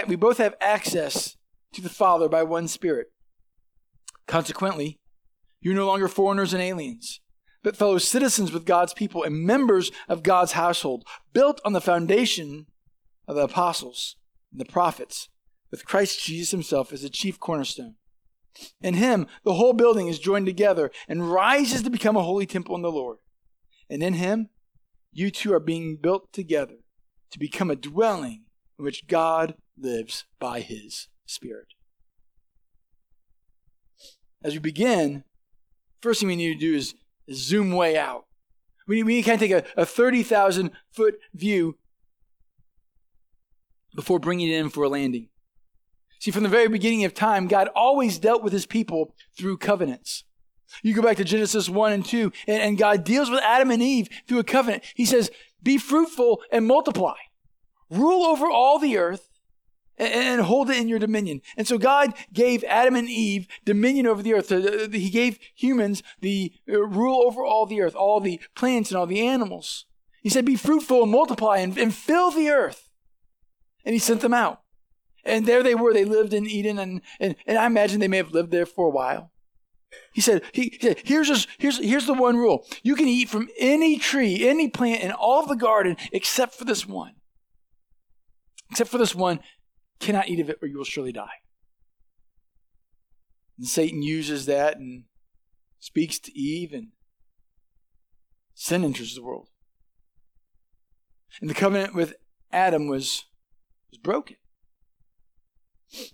we 0.08 0.16
both 0.16 0.38
have 0.40 0.56
access 0.60 1.38
to 1.74 1.82
the 1.82 1.90
Father 1.90 2.28
by 2.28 2.44
one 2.44 2.68
Spirit. 2.68 3.08
Consequently, 4.28 5.00
you're 5.62 5.76
no 5.76 5.86
longer 5.86 6.08
foreigners 6.08 6.54
and 6.54 6.62
aliens, 6.62 7.22
but 7.64 7.76
fellow 7.76 7.98
citizens 7.98 8.52
with 8.52 8.66
God's 8.66 8.94
people 8.94 9.24
and 9.24 9.46
members 9.46 9.92
of 10.08 10.24
God's 10.24 10.54
household, 10.54 11.06
built 11.34 11.62
on 11.66 11.74
the 11.74 11.82
foundation 11.82 12.68
of 13.28 13.36
the 13.36 13.44
apostles 13.44 14.16
and 14.52 14.62
the 14.62 14.72
prophets, 14.72 15.30
with 15.72 15.86
Christ 15.86 16.24
Jesus 16.24 16.52
himself 16.52 16.94
as 16.94 17.02
the 17.02 17.10
chief 17.10 17.40
cornerstone. 17.40 17.96
In 18.82 18.96
him, 18.96 19.28
the 19.44 19.54
whole 19.54 19.74
building 19.74 20.08
is 20.08 20.20
joined 20.20 20.46
together 20.46 20.92
and 21.08 21.32
rises 21.32 21.84
to 21.84 21.90
become 21.90 22.16
a 22.16 22.24
holy 22.24 22.46
temple 22.46 22.76
in 22.76 22.82
the 22.82 22.92
Lord. 22.92 23.18
And 23.90 24.02
in 24.02 24.14
him, 24.14 24.50
you 25.12 25.32
two 25.32 25.54
are 25.54 25.60
being 25.60 25.98
built 25.98 26.32
together 26.32 26.78
to 27.32 27.40
become 27.40 27.70
a 27.70 27.76
dwelling 27.76 28.46
in 28.78 28.86
which 28.86 29.08
God 29.08 29.56
lives 29.78 30.26
by 30.40 30.62
his 30.62 31.08
Spirit. 31.26 31.68
As 34.44 34.54
we 34.54 34.60
begin, 34.60 35.24
first 36.02 36.20
thing 36.20 36.28
we 36.28 36.36
need 36.36 36.54
to 36.54 36.60
do 36.60 36.76
is, 36.76 36.94
zoom 37.34 37.72
way 37.72 37.98
out. 37.98 38.26
We, 38.88 39.02
we 39.02 39.24
kind 39.24 39.34
of 39.34 39.40
take 39.40 39.52
a, 39.52 39.82
a 39.82 39.86
30,000 39.86 40.70
foot 40.92 41.16
view 41.34 41.80
before 43.96 44.20
bringing 44.20 44.50
it 44.50 44.56
in 44.60 44.70
for 44.70 44.84
a 44.84 44.90
landing. 44.90 45.30
See, 46.26 46.32
from 46.32 46.42
the 46.42 46.50
very 46.50 46.68
beginning 46.68 47.06
of 47.06 47.14
time, 47.14 47.46
God 47.46 47.70
always 47.76 48.18
dealt 48.18 48.42
with 48.42 48.52
his 48.52 48.66
people 48.66 49.14
through 49.38 49.60
covenants. 49.60 50.24
You 50.82 50.96
go 50.96 51.04
back 51.04 51.18
to 51.18 51.24
Genesis 51.24 51.70
1 51.70 51.92
and 51.92 52.04
2, 52.04 52.32
and, 52.48 52.64
and 52.64 52.78
God 52.80 53.04
deals 53.04 53.30
with 53.30 53.44
Adam 53.44 53.70
and 53.70 53.80
Eve 53.80 54.10
through 54.28 54.40
a 54.40 54.44
covenant. 54.44 54.84
He 54.96 55.06
says, 55.06 55.30
Be 55.62 55.78
fruitful 55.78 56.42
and 56.52 56.66
multiply, 56.66 57.14
rule 57.92 58.24
over 58.24 58.50
all 58.50 58.80
the 58.80 58.98
earth, 58.98 59.30
and, 60.00 60.42
hold 60.42 60.72
it 60.72 60.78
in 60.78 60.88
your 60.88 60.98
dominion. 60.98 61.42
And 61.58 61.68
so 61.68 61.78
God 61.78 62.16
gave 62.34 62.64
Adam 62.64 62.96
and 62.96 63.08
Eve 63.08 63.48
dominion 63.64 64.08
over 64.08 64.24
the 64.24 64.34
earth. 64.34 64.50
He 64.94 65.12
gave 65.12 65.38
humans 65.54 66.02
the 66.22 66.54
uh, 66.68 66.88
rule 66.88 67.22
over 67.22 67.46
all 67.46 67.68
the 67.68 67.84
earth, 67.84 67.94
all 67.94 68.20
the 68.20 68.42
plants 68.56 68.90
and 68.90 68.98
all 68.98 69.06
the 69.06 69.22
animals. 69.22 69.86
He 70.24 70.30
said, 70.30 70.44
Be 70.44 70.56
fruitful 70.56 71.04
and 71.04 71.12
multiply 71.12 71.58
and, 71.58 71.78
and 71.78 71.94
fill 71.94 72.32
the 72.32 72.50
earth. 72.50 72.90
And 73.86 73.94
he 73.94 74.00
sent 74.00 74.22
them 74.22 74.34
out. 74.34 74.64
And 75.26 75.46
there 75.46 75.64
they 75.64 75.76
were. 75.76 75.94
They 75.94 76.06
lived 76.06 76.34
in 76.34 76.46
Eden, 76.46 76.78
and, 76.78 77.02
and, 77.20 77.36
and 77.48 77.58
I 77.58 77.66
imagine 77.66 78.00
they 78.00 78.08
may 78.08 78.18
have 78.18 78.32
lived 78.32 78.52
there 78.52 78.66
for 78.66 78.88
a 78.88 78.92
while. 78.92 79.32
He 80.14 80.22
said, 80.22 80.44
he, 80.52 80.78
he 80.80 80.80
said 80.80 81.02
here's, 81.04 81.28
just, 81.28 81.48
here's, 81.58 81.80
here's 81.80 82.06
the 82.06 82.14
one 82.14 82.38
rule. 82.38 82.66
You 82.84 82.96
can 82.96 83.08
eat 83.08 83.30
from 83.30 83.50
any 83.58 83.98
tree, 83.98 84.48
any 84.48 84.70
plant 84.70 85.02
in 85.02 85.12
all 85.12 85.42
of 85.42 85.50
the 85.50 85.56
garden 85.56 85.98
except 86.12 86.54
for 86.54 86.66
this 86.66 86.86
one. 86.86 87.14
Except 88.72 88.90
for 88.90 88.98
this 88.98 89.16
one, 89.16 89.40
cannot 90.00 90.28
eat 90.28 90.40
of 90.40 90.50
it 90.50 90.60
or 90.62 90.68
you 90.68 90.78
will 90.78 90.84
surely 90.84 91.12
die. 91.12 91.42
And 93.58 93.68
Satan 93.68 94.02
uses 94.02 94.46
that 94.48 94.78
and 94.78 95.06
speaks 95.80 96.20
to 96.20 96.38
Eve, 96.38 96.74
and 96.74 96.90
sin 98.54 98.84
enters 98.84 99.16
the 99.16 99.24
world. 99.24 99.50
And 101.40 101.50
the 101.50 101.54
covenant 101.54 101.94
with 101.94 102.16
Adam 102.52 102.88
was, 102.88 103.26
was 103.92 104.00
broken. 104.00 104.38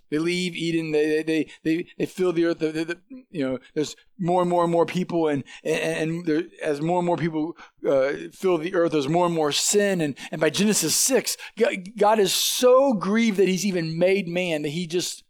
They 0.09 0.17
leave 0.17 0.55
Eden. 0.55 0.91
They 0.91 1.23
they 1.23 1.47
they 1.63 1.87
they 1.97 2.05
fill 2.05 2.33
the 2.33 2.45
earth. 2.45 2.59
The, 2.59 2.71
the, 2.71 2.85
the, 2.85 3.01
you 3.29 3.47
know, 3.47 3.59
there's 3.73 3.95
more 4.19 4.41
and 4.41 4.49
more 4.49 4.63
and 4.63 4.71
more 4.71 4.85
people, 4.85 5.27
and 5.27 5.43
and, 5.63 5.81
and 6.11 6.25
there, 6.25 6.43
as 6.63 6.81
more 6.81 6.99
and 6.99 7.05
more 7.05 7.17
people 7.17 7.55
uh, 7.87 8.11
fill 8.33 8.57
the 8.57 8.75
earth, 8.75 8.91
there's 8.91 9.07
more 9.07 9.25
and 9.25 9.35
more 9.35 9.51
sin. 9.51 10.01
And 10.01 10.17
and 10.31 10.41
by 10.41 10.49
Genesis 10.49 10.95
six, 10.95 11.37
God 11.97 12.19
is 12.19 12.33
so 12.33 12.93
grieved 12.93 13.37
that 13.37 13.47
He's 13.47 13.65
even 13.65 13.97
made 13.97 14.27
man 14.27 14.61
that 14.63 14.69
He 14.69 14.87
just 14.87 15.23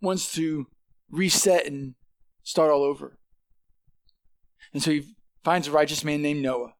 wants 0.00 0.32
to 0.34 0.66
reset 1.10 1.66
and 1.66 1.94
start 2.42 2.70
all 2.70 2.82
over. 2.82 3.18
And 4.72 4.82
so 4.82 4.90
He 4.90 5.14
finds 5.44 5.68
a 5.68 5.72
righteous 5.72 6.02
man 6.02 6.22
named 6.22 6.42
Noah, 6.42 6.74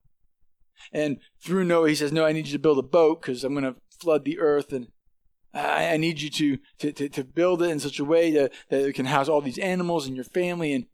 and 0.92 1.19
through 1.45 1.64
Noah, 1.64 1.90
He 1.90 1.95
says, 1.95 2.11
"No, 2.11 2.25
I 2.25 2.33
need 2.33 2.47
you 2.47 2.52
to 2.52 2.59
build 2.59 2.78
a 2.78 2.83
boat 2.83 3.21
because 3.21 3.45
I'm 3.45 3.52
going 3.54 3.64
to 3.64 3.76
flood 4.00 4.25
the 4.25 4.40
earth." 4.40 4.73
and 4.73 4.88
I, 5.54 5.94
I 5.94 5.97
need 5.97 6.21
you 6.21 6.30
to, 6.30 6.59
to, 6.78 6.92
to, 6.92 7.09
to, 7.09 7.25
build 7.25 7.62
it 7.62 7.71
in 7.71 7.80
such 7.80 7.99
a 7.99 8.04
way 8.04 8.30
that, 8.32 8.52
that 8.71 8.88
it 8.88 8.94
can 8.94 9.06
house 9.06 9.28
all 9.28 9.40
these 9.40 9.59
animals 9.59 10.06
and 10.06 10.16
your 10.16 10.25
family. 10.25 10.73
And 10.73 10.87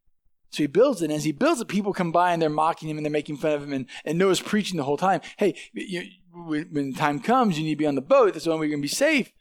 so 0.50 0.62
he 0.62 0.66
builds 0.66 1.02
it. 1.02 1.06
And 1.06 1.14
as 1.14 1.24
he 1.24 1.32
builds 1.32 1.60
it, 1.60 1.68
people 1.68 1.92
come 1.92 2.12
by 2.12 2.32
and 2.32 2.42
they're 2.42 2.50
mocking 2.50 2.88
him 2.88 2.96
and 2.96 3.04
they're 3.04 3.10
making 3.10 3.36
fun 3.36 3.52
of 3.52 3.62
him. 3.62 3.72
And, 3.72 3.86
and 4.04 4.18
Noah's 4.18 4.40
preaching 4.40 4.76
the 4.76 4.84
whole 4.84 4.96
time. 4.96 5.20
Hey, 5.36 5.54
you, 5.72 6.02
when 6.32 6.92
time 6.94 7.20
comes, 7.20 7.58
you 7.58 7.64
need 7.64 7.74
to 7.74 7.76
be 7.76 7.86
on 7.86 7.94
the 7.94 8.00
boat. 8.00 8.32
That's 8.32 8.44
the 8.44 8.50
only 8.50 8.62
way 8.62 8.66
you're 8.66 8.76
going 8.76 8.82
to 8.82 8.90
be 8.90 8.94
safe. 8.94 9.32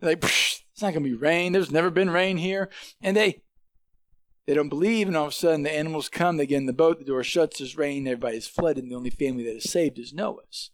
Like, 0.00 0.22
it's 0.22 0.82
not 0.82 0.92
going 0.92 1.04
to 1.04 1.10
be 1.10 1.16
rain. 1.16 1.52
There's 1.52 1.70
never 1.70 1.90
been 1.90 2.10
rain 2.10 2.38
here. 2.38 2.70
And 3.02 3.16
they, 3.16 3.42
they 4.46 4.54
don't 4.54 4.68
believe, 4.68 5.06
and 5.06 5.16
all 5.16 5.26
of 5.26 5.32
a 5.32 5.34
sudden 5.34 5.62
the 5.62 5.72
animals 5.72 6.08
come, 6.08 6.36
they 6.36 6.46
get 6.46 6.56
in 6.56 6.66
the 6.66 6.72
boat, 6.72 6.98
the 6.98 7.04
door 7.04 7.22
shuts, 7.22 7.58
there's 7.58 7.76
rain, 7.76 8.06
everybody's 8.06 8.46
flooded, 8.46 8.82
and 8.82 8.90
the 8.90 8.96
only 8.96 9.10
family 9.10 9.44
that 9.44 9.56
is 9.56 9.70
saved 9.70 9.98
is 9.98 10.12
Noah's. 10.12 10.70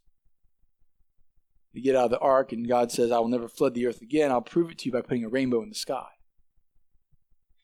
You 1.77 1.83
get 1.83 1.95
out 1.95 2.07
of 2.07 2.11
the 2.11 2.19
ark, 2.21 2.53
and 2.53 2.67
God 2.67 2.91
says, 2.91 3.13
I 3.13 3.19
will 3.19 3.29
never 3.29 3.49
flood 3.49 3.75
the 3.75 3.87
earth 3.87 4.01
again. 4.01 4.31
I'll 4.31 4.41
prove 4.41 4.71
it 4.71 4.79
to 4.79 4.87
you 4.87 4.93
by 4.93 5.03
putting 5.03 5.25
a 5.25 5.29
rainbow 5.29 5.63
in 5.63 5.69
the 5.69 5.75
sky. 5.75 6.07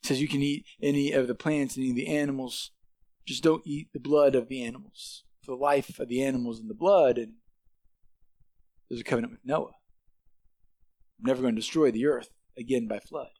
He 0.03 0.09
says 0.09 0.21
you 0.21 0.29
can 0.29 0.43
eat 0.43 0.67
any 0.83 1.13
of 1.13 1.29
the 1.29 1.35
plants 1.35 1.77
and 1.77 1.85
any 1.85 1.91
of 1.93 1.97
the 1.97 2.15
animals, 2.15 2.73
just 3.27 3.43
don't 3.43 3.63
eat 3.65 3.89
the 3.95 4.01
blood 4.01 4.35
of 4.35 4.49
the 4.49 4.63
animals. 4.63 5.25
For 5.43 5.53
the 5.53 5.63
life 5.63 5.99
of 5.99 6.09
the 6.09 6.23
animals 6.23 6.61
in 6.61 6.69
the 6.69 6.75
blood, 6.75 7.17
and 7.17 7.37
there's 8.91 9.01
a 9.01 9.05
covenant 9.05 9.33
with 9.33 9.47
Noah. 9.47 9.73
I'm 11.19 11.27
never 11.27 11.41
going 11.41 11.55
to 11.55 11.61
destroy 11.61 11.91
the 11.91 12.05
earth 12.05 12.29
again 12.59 12.87
by 12.87 12.99
flood. 12.99 13.31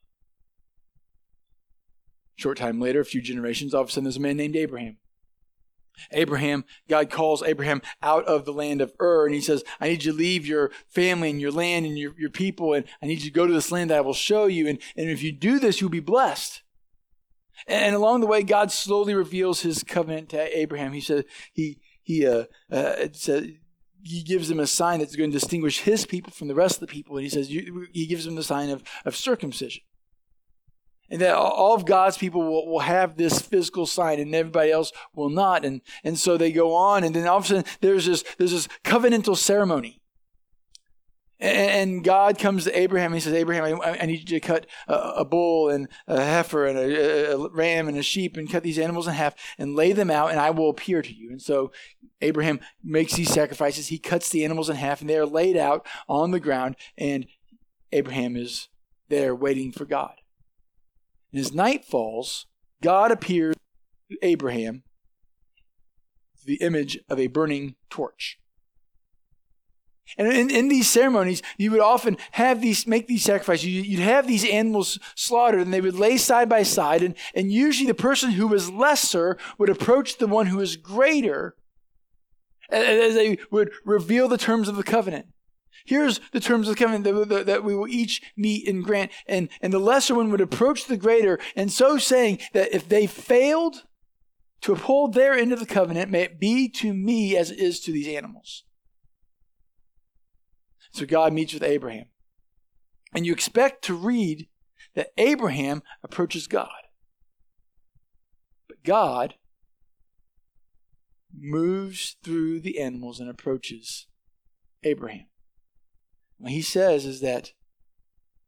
Short 2.35 2.57
time 2.57 2.81
later, 2.81 3.01
a 3.01 3.05
few 3.05 3.21
generations, 3.21 3.75
all 3.75 3.83
of 3.83 3.89
a 3.89 3.91
sudden 3.91 4.05
there's 4.05 4.17
a 4.17 4.21
man 4.21 4.37
named 4.37 4.55
Abraham. 4.55 4.97
Abraham, 6.11 6.65
God 6.89 7.09
calls 7.09 7.43
Abraham 7.43 7.81
out 8.01 8.25
of 8.25 8.45
the 8.45 8.53
land 8.53 8.81
of 8.81 8.93
Ur, 8.99 9.25
and 9.25 9.35
he 9.35 9.41
says, 9.41 9.63
I 9.79 9.89
need 9.89 10.03
you 10.03 10.11
to 10.11 10.17
leave 10.17 10.45
your 10.45 10.71
family 10.87 11.29
and 11.29 11.41
your 11.41 11.51
land 11.51 11.85
and 11.85 11.97
your, 11.97 12.13
your 12.17 12.29
people, 12.29 12.73
and 12.73 12.85
I 13.01 13.07
need 13.07 13.19
you 13.19 13.29
to 13.29 13.31
go 13.31 13.47
to 13.47 13.53
this 13.53 13.71
land 13.71 13.89
that 13.89 13.97
I 13.97 14.01
will 14.01 14.13
show 14.13 14.45
you. 14.45 14.67
And, 14.67 14.79
and 14.95 15.09
if 15.09 15.23
you 15.23 15.31
do 15.31 15.59
this, 15.59 15.81
you'll 15.81 15.89
be 15.89 15.99
blessed. 15.99 16.61
And, 17.67 17.83
and 17.83 17.95
along 17.95 18.21
the 18.21 18.27
way, 18.27 18.43
God 18.43 18.71
slowly 18.71 19.13
reveals 19.13 19.61
his 19.61 19.83
covenant 19.83 20.29
to 20.29 20.57
Abraham. 20.57 20.93
He 20.93 21.01
said, 21.01 21.25
he, 21.53 21.79
he, 22.01 22.27
uh, 22.27 22.45
uh, 22.71 23.07
he 24.01 24.23
gives 24.23 24.51
him 24.51 24.59
a 24.59 24.67
sign 24.67 24.99
that's 24.99 25.15
going 25.15 25.31
to 25.31 25.39
distinguish 25.39 25.81
his 25.81 26.05
people 26.05 26.31
from 26.31 26.47
the 26.47 26.55
rest 26.55 26.75
of 26.75 26.87
the 26.87 26.93
people. 26.93 27.15
And 27.15 27.23
he 27.23 27.29
says, 27.29 27.47
he 27.47 28.05
gives 28.07 28.27
him 28.27 28.35
the 28.35 28.43
sign 28.43 28.69
of, 28.69 28.83
of 29.05 29.15
circumcision 29.15 29.83
and 31.13 31.21
that 31.21 31.35
all 31.35 31.75
of 31.75 31.85
God's 31.85 32.17
people 32.17 32.41
will, 32.41 32.67
will 32.67 32.79
have 32.79 33.17
this 33.17 33.39
physical 33.39 33.85
sign 33.85 34.19
and 34.19 34.33
everybody 34.33 34.71
else 34.71 34.91
will 35.13 35.29
not. 35.29 35.63
And, 35.63 35.81
and 36.03 36.17
so 36.17 36.37
they 36.37 36.51
go 36.51 36.73
on 36.73 37.03
and 37.03 37.15
then 37.15 37.27
all 37.27 37.37
of 37.37 37.43
a 37.43 37.47
sudden 37.47 37.65
there's 37.81 38.07
this, 38.07 38.23
there's 38.39 38.51
this 38.51 38.67
covenantal 38.83 39.37
ceremony. 39.37 40.01
And 41.39 42.03
God 42.03 42.39
comes 42.39 42.63
to 42.63 42.75
Abraham 42.75 43.11
and 43.11 43.15
he 43.15 43.21
says, 43.21 43.33
Abraham, 43.35 43.79
I 43.83 44.07
need 44.07 44.27
you 44.27 44.39
to 44.39 44.45
cut 44.45 44.65
a 44.87 45.23
bull 45.23 45.69
and 45.69 45.87
a 46.07 46.19
heifer 46.19 46.65
and 46.65 46.79
a 46.79 47.47
ram 47.51 47.87
and 47.87 47.97
a 47.97 48.01
sheep 48.01 48.35
and 48.35 48.49
cut 48.49 48.63
these 48.63 48.79
animals 48.79 49.07
in 49.07 49.13
half 49.13 49.35
and 49.59 49.75
lay 49.75 49.91
them 49.91 50.09
out 50.09 50.31
and 50.31 50.39
I 50.39 50.49
will 50.49 50.71
appear 50.71 51.03
to 51.03 51.13
you. 51.13 51.29
And 51.29 51.41
so 51.41 51.71
Abraham 52.21 52.59
makes 52.83 53.13
these 53.13 53.29
sacrifices. 53.29 53.87
He 53.87 53.99
cuts 53.99 54.29
the 54.29 54.43
animals 54.43 54.67
in 54.67 54.77
half 54.77 55.01
and 55.01 55.07
they 55.07 55.17
are 55.17 55.27
laid 55.27 55.57
out 55.57 55.85
on 56.09 56.31
the 56.31 56.39
ground 56.39 56.75
and 56.97 57.27
Abraham 57.91 58.35
is 58.35 58.69
there 59.09 59.35
waiting 59.35 59.71
for 59.71 59.85
God. 59.85 60.15
And 61.33 61.41
as 61.41 61.53
night 61.53 61.83
falls, 61.83 62.45
God 62.81 63.11
appears 63.11 63.55
to 64.11 64.17
Abraham, 64.21 64.83
the 66.45 66.55
image 66.55 66.99
of 67.09 67.19
a 67.19 67.27
burning 67.27 67.75
torch. 67.89 68.39
And 70.17 70.27
in, 70.27 70.51
in, 70.51 70.67
these 70.67 70.89
ceremonies, 70.89 71.41
you 71.57 71.71
would 71.71 71.79
often 71.79 72.17
have 72.33 72.61
these, 72.61 72.85
make 72.85 73.07
these 73.07 73.23
sacrifices. 73.23 73.65
You'd 73.65 73.99
have 74.01 74.27
these 74.27 74.47
animals 74.47 74.99
slaughtered 75.15 75.61
and 75.61 75.73
they 75.73 75.81
would 75.81 75.95
lay 75.95 76.17
side 76.17 76.49
by 76.49 76.63
side. 76.63 77.01
And, 77.01 77.15
and 77.33 77.51
usually 77.51 77.87
the 77.87 77.95
person 77.95 78.31
who 78.31 78.47
was 78.47 78.69
lesser 78.69 79.37
would 79.57 79.69
approach 79.69 80.17
the 80.17 80.27
one 80.27 80.47
who 80.47 80.57
was 80.57 80.75
greater 80.75 81.55
as 82.69 83.15
they 83.15 83.37
would 83.49 83.71
reveal 83.85 84.27
the 84.27 84.37
terms 84.37 84.67
of 84.67 84.75
the 84.75 84.83
covenant. 84.83 85.27
Here's 85.85 86.19
the 86.31 86.39
terms 86.39 86.67
of 86.67 86.75
the 86.75 86.79
covenant 86.83 87.29
that, 87.29 87.45
that, 87.45 87.63
we 87.63 87.75
will 87.75 87.87
each 87.87 88.21
meet 88.37 88.67
and 88.67 88.83
grant. 88.83 89.11
And, 89.27 89.49
and 89.61 89.73
the 89.73 89.79
lesser 89.79 90.15
one 90.15 90.31
would 90.31 90.41
approach 90.41 90.85
the 90.85 90.97
greater, 90.97 91.39
and 91.55 91.71
so 91.71 91.97
saying 91.97 92.39
that 92.53 92.73
if 92.73 92.87
they 92.87 93.05
failed 93.05 93.83
to 94.61 94.73
uphold 94.73 95.13
their 95.13 95.33
end 95.33 95.51
of 95.51 95.59
the 95.59 95.65
covenant, 95.65 96.09
may 96.09 96.21
it 96.21 96.39
be 96.39 96.69
to 96.69 96.93
me 96.93 97.35
as 97.35 97.51
it 97.51 97.59
is 97.59 97.81
to 97.81 97.91
these 97.91 98.07
animals. 98.07 98.63
So 100.91 101.05
God 101.05 101.33
meets 101.33 101.53
with 101.53 101.63
Abraham. 101.63 102.05
And 103.13 103.25
you 103.25 103.33
expect 103.33 103.83
to 103.85 103.93
read 103.93 104.47
that 104.95 105.11
Abraham 105.17 105.83
approaches 106.03 106.47
God. 106.47 106.69
But 108.67 108.83
God 108.83 109.35
moves 111.35 112.15
through 112.23 112.61
the 112.61 112.79
animals 112.79 113.19
and 113.19 113.29
approaches 113.29 114.07
Abraham. 114.83 115.25
What 116.37 116.51
he 116.51 116.61
says 116.61 117.05
is 117.05 117.21
that 117.21 117.53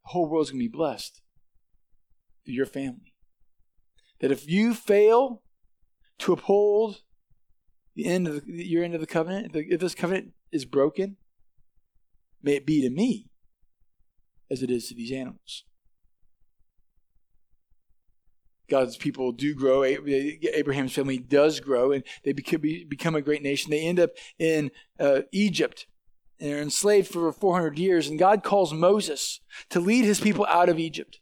the 0.04 0.10
whole 0.10 0.28
world's 0.28 0.52
going 0.52 0.60
to 0.60 0.70
be 0.70 0.78
blessed 0.78 1.22
through 2.44 2.54
your 2.54 2.66
family. 2.66 3.14
That 4.20 4.32
if 4.32 4.50
you 4.50 4.74
fail 4.74 5.44
to 6.20 6.34
uphold 6.34 7.02
the 7.96 8.06
end 8.06 8.28
of 8.28 8.46
the, 8.46 8.66
your 8.66 8.84
end 8.84 8.96
of 8.96 9.02
the 9.02 9.08
covenant, 9.08 9.52
if 9.56 9.80
this 9.80 9.96
covenant 9.96 10.34
is 10.52 10.66
broken, 10.66 11.18
may 12.42 12.54
it 12.54 12.66
be 12.66 12.82
to 12.82 12.90
me 12.90 13.30
as 14.52 14.62
it 14.62 14.70
is 14.70 14.88
to 14.88 14.96
these 14.96 15.12
animals. 15.12 15.64
God's 18.70 18.98
people 18.98 19.32
do 19.32 19.54
grow. 19.54 19.84
Abraham's 19.84 20.94
family 20.94 21.20
does 21.20 21.60
grow, 21.60 21.92
and 21.92 22.04
they 22.24 22.34
become 22.34 23.16
a 23.16 23.22
great 23.22 23.44
nation. 23.44 23.70
They 23.70 23.86
end 23.86 24.00
up 24.00 24.12
in 24.40 24.72
uh, 25.00 25.22
Egypt, 25.32 25.86
and 26.40 26.50
they're 26.50 26.62
enslaved 26.62 27.08
for 27.08 27.32
400 27.32 27.78
years. 27.80 28.08
And 28.08 28.20
God 28.20 28.44
calls 28.44 28.74
Moses 28.74 29.40
to 29.70 29.80
lead 29.80 30.06
his 30.06 30.20
people 30.20 30.46
out 30.48 30.70
of 30.70 30.80
Egypt. 30.80 31.20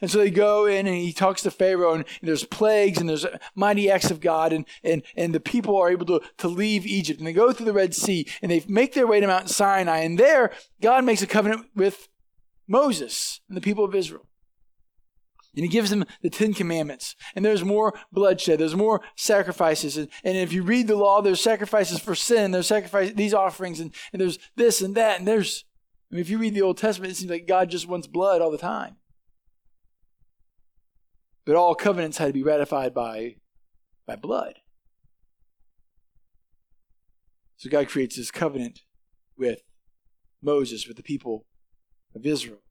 And 0.00 0.10
so 0.10 0.18
they 0.18 0.30
go 0.30 0.66
in 0.66 0.86
and 0.86 0.96
he 0.96 1.12
talks 1.12 1.42
to 1.42 1.50
Pharaoh 1.50 1.94
and, 1.94 2.04
and 2.20 2.28
there's 2.28 2.44
plagues 2.44 2.98
and 2.98 3.08
there's 3.08 3.26
mighty 3.54 3.90
acts 3.90 4.10
of 4.10 4.20
God 4.20 4.52
and, 4.52 4.66
and, 4.82 5.02
and 5.16 5.34
the 5.34 5.40
people 5.40 5.76
are 5.76 5.90
able 5.90 6.06
to, 6.06 6.20
to 6.38 6.48
leave 6.48 6.86
Egypt 6.86 7.20
and 7.20 7.26
they 7.26 7.32
go 7.32 7.52
through 7.52 7.66
the 7.66 7.72
Red 7.72 7.94
Sea 7.94 8.26
and 8.42 8.50
they 8.50 8.64
make 8.66 8.94
their 8.94 9.06
way 9.06 9.20
to 9.20 9.26
Mount 9.26 9.50
Sinai 9.50 9.98
and 9.98 10.18
there 10.18 10.50
God 10.80 11.04
makes 11.04 11.22
a 11.22 11.26
covenant 11.26 11.66
with 11.76 12.08
Moses 12.66 13.40
and 13.48 13.56
the 13.56 13.60
people 13.60 13.84
of 13.84 13.94
Israel. 13.94 14.26
And 15.56 15.64
he 15.64 15.68
gives 15.68 15.90
them 15.90 16.04
the 16.22 16.30
Ten 16.30 16.52
Commandments. 16.52 17.14
And 17.34 17.44
there's 17.44 17.64
more 17.64 17.94
bloodshed. 18.10 18.58
There's 18.58 18.74
more 18.74 19.02
sacrifices. 19.16 19.96
And, 19.96 20.08
and 20.24 20.36
if 20.36 20.52
you 20.52 20.62
read 20.62 20.88
the 20.88 20.96
law, 20.96 21.22
there's 21.22 21.40
sacrifices 21.40 22.00
for 22.00 22.14
sin. 22.14 22.50
There's 22.50 22.66
sacrifice, 22.66 23.12
these 23.12 23.34
offerings, 23.34 23.78
and, 23.78 23.94
and 24.12 24.20
there's 24.20 24.38
this 24.56 24.82
and 24.82 24.96
that. 24.96 25.18
And 25.18 25.28
there's, 25.28 25.64
I 26.10 26.16
mean, 26.16 26.20
if 26.22 26.28
you 26.28 26.38
read 26.38 26.54
the 26.54 26.62
Old 26.62 26.78
Testament, 26.78 27.12
it 27.12 27.16
seems 27.16 27.30
like 27.30 27.46
God 27.46 27.70
just 27.70 27.86
wants 27.86 28.08
blood 28.08 28.40
all 28.40 28.50
the 28.50 28.58
time. 28.58 28.96
But 31.44 31.56
all 31.56 31.74
covenants 31.74 32.18
had 32.18 32.26
to 32.26 32.32
be 32.32 32.42
ratified 32.42 32.92
by, 32.92 33.36
by 34.06 34.16
blood. 34.16 34.54
So 37.56 37.70
God 37.70 37.88
creates 37.88 38.16
this 38.16 38.30
covenant 38.30 38.80
with 39.38 39.60
Moses, 40.42 40.88
with 40.88 40.96
the 40.96 41.02
people 41.02 41.46
of 42.14 42.26
Israel. 42.26 42.63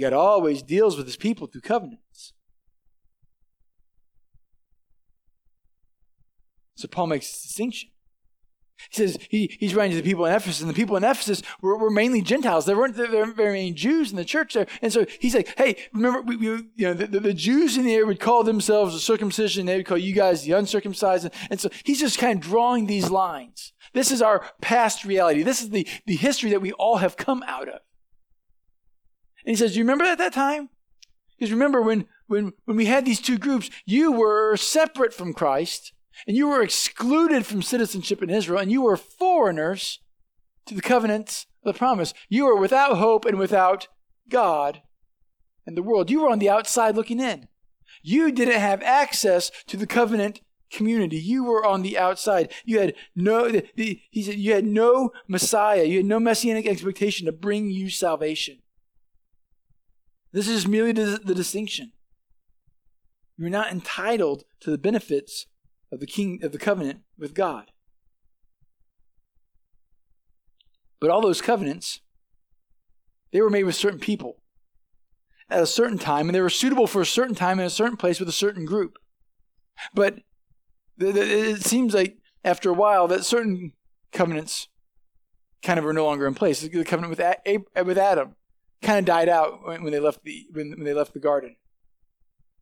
God 0.00 0.12
always 0.12 0.62
deals 0.62 0.96
with 0.96 1.06
his 1.06 1.16
people 1.16 1.46
through 1.46 1.60
covenants. 1.62 2.32
So 6.76 6.88
Paul 6.88 7.06
makes 7.06 7.30
this 7.30 7.42
distinction. 7.42 7.90
He 8.90 8.96
says 8.96 9.18
he, 9.30 9.56
he's 9.60 9.74
writing 9.74 9.92
to 9.92 10.02
the 10.02 10.08
people 10.08 10.26
in 10.26 10.34
Ephesus, 10.34 10.60
and 10.60 10.68
the 10.68 10.74
people 10.74 10.96
in 10.96 11.04
Ephesus 11.04 11.42
were, 11.62 11.78
were 11.78 11.90
mainly 11.90 12.20
Gentiles. 12.20 12.66
There 12.66 12.76
weren't, 12.76 12.96
there 12.96 13.10
weren't 13.10 13.36
very 13.36 13.52
many 13.52 13.72
Jews 13.72 14.10
in 14.10 14.16
the 14.16 14.24
church 14.24 14.54
there. 14.54 14.66
And 14.82 14.92
so 14.92 15.06
he's 15.20 15.34
like, 15.34 15.56
hey, 15.56 15.76
remember, 15.92 16.22
we, 16.22 16.36
we, 16.36 16.46
you 16.74 16.88
know, 16.88 16.94
the, 16.94 17.06
the, 17.06 17.20
the, 17.20 17.34
Jews 17.34 17.76
in 17.76 17.84
the 17.84 17.94
area 17.94 18.06
would 18.06 18.20
call 18.20 18.42
themselves 18.42 18.92
the 18.92 19.00
circumcision, 19.00 19.66
they 19.66 19.76
would 19.76 19.86
call 19.86 19.98
you 19.98 20.14
guys 20.14 20.42
the 20.42 20.52
uncircumcised. 20.52 21.24
And, 21.24 21.34
and 21.50 21.60
so 21.60 21.70
he's 21.84 22.00
just 22.00 22.18
kind 22.18 22.38
of 22.38 22.44
drawing 22.44 22.86
these 22.86 23.10
lines. 23.10 23.72
This 23.92 24.10
is 24.10 24.20
our 24.20 24.44
past 24.60 25.04
reality. 25.04 25.42
This 25.42 25.62
is 25.62 25.70
the, 25.70 25.86
the 26.06 26.16
history 26.16 26.50
that 26.50 26.60
we 26.60 26.72
all 26.72 26.96
have 26.96 27.16
come 27.16 27.44
out 27.46 27.68
of. 27.68 27.80
And 29.44 29.50
he 29.50 29.56
says, 29.56 29.72
Do 29.72 29.78
you 29.78 29.84
remember 29.84 30.04
at 30.04 30.18
that 30.18 30.32
time? 30.32 30.70
Because 31.38 31.52
remember 31.52 31.82
when, 31.82 32.06
when, 32.26 32.52
when 32.64 32.76
we 32.76 32.86
had 32.86 33.04
these 33.04 33.20
two 33.20 33.38
groups, 33.38 33.70
you 33.84 34.12
were 34.12 34.56
separate 34.56 35.12
from 35.12 35.34
Christ 35.34 35.92
and 36.26 36.36
you 36.36 36.48
were 36.48 36.62
excluded 36.62 37.44
from 37.44 37.62
citizenship 37.62 38.22
in 38.22 38.30
Israel 38.30 38.60
and 38.60 38.70
you 38.70 38.82
were 38.82 38.96
foreigners 38.96 40.00
to 40.66 40.74
the 40.74 40.82
covenants 40.82 41.46
of 41.64 41.74
the 41.74 41.78
promise. 41.78 42.14
You 42.28 42.46
were 42.46 42.56
without 42.56 42.96
hope 42.96 43.24
and 43.24 43.38
without 43.38 43.88
God 44.28 44.82
and 45.66 45.76
the 45.76 45.82
world. 45.82 46.10
You 46.10 46.22
were 46.22 46.30
on 46.30 46.38
the 46.38 46.50
outside 46.50 46.96
looking 46.96 47.20
in. 47.20 47.48
You 48.02 48.32
didn't 48.32 48.60
have 48.60 48.82
access 48.82 49.50
to 49.66 49.76
the 49.76 49.86
covenant 49.86 50.40
community. 50.70 51.18
You 51.18 51.44
were 51.44 51.64
on 51.64 51.82
the 51.82 51.98
outside. 51.98 52.52
You 52.64 52.80
had 52.80 52.94
no, 53.14 53.60
he 53.74 54.22
said, 54.22 54.36
you 54.36 54.52
had 54.52 54.64
no 54.64 55.10
Messiah. 55.28 55.84
You 55.84 55.98
had 55.98 56.06
no 56.06 56.20
messianic 56.20 56.66
expectation 56.66 57.26
to 57.26 57.32
bring 57.32 57.70
you 57.70 57.90
salvation. 57.90 58.58
This 60.34 60.48
is 60.48 60.66
merely 60.66 60.90
the, 60.90 61.20
distinction. 61.32 61.92
You're 63.36 63.50
not 63.50 63.70
entitled 63.70 64.42
to 64.62 64.70
the 64.72 64.76
benefits 64.76 65.46
of 65.92 66.00
the 66.00 66.08
king 66.08 66.40
of 66.42 66.50
the 66.50 66.58
covenant 66.58 67.02
with 67.16 67.34
God. 67.34 67.70
But 71.00 71.10
all 71.10 71.20
those 71.20 71.40
covenants, 71.40 72.00
they 73.32 73.40
were 73.40 73.48
made 73.48 73.62
with 73.62 73.76
certain 73.76 74.00
people 74.00 74.42
at 75.48 75.62
a 75.62 75.68
certain 75.68 75.98
time, 75.98 76.28
and 76.28 76.34
they 76.34 76.40
were 76.40 76.50
suitable 76.50 76.88
for 76.88 77.00
a 77.00 77.06
certain 77.06 77.36
time 77.36 77.60
in 77.60 77.66
a 77.66 77.70
certain 77.70 77.96
place 77.96 78.18
with 78.18 78.28
a 78.28 78.32
certain 78.32 78.64
group. 78.64 78.98
But 79.94 80.18
it 80.98 81.62
seems 81.62 81.94
like 81.94 82.18
after 82.44 82.70
a 82.70 82.74
while 82.74 83.06
that 83.06 83.24
certain 83.24 83.72
covenants 84.10 84.66
kind 85.62 85.78
of 85.78 85.86
are 85.86 85.92
no 85.92 86.04
longer 86.04 86.26
in 86.26 86.34
place. 86.34 86.60
The 86.60 86.84
covenant 86.84 87.10
with 87.10 87.86
with 87.86 87.98
Adam, 87.98 88.34
kind 88.82 88.98
of 88.98 89.04
died 89.04 89.28
out 89.28 89.66
when, 89.66 89.82
when 89.82 89.92
they 89.92 90.00
left 90.00 90.24
the 90.24 90.46
when, 90.52 90.70
when 90.70 90.84
they 90.84 90.94
left 90.94 91.12
the 91.12 91.20
garden. 91.20 91.56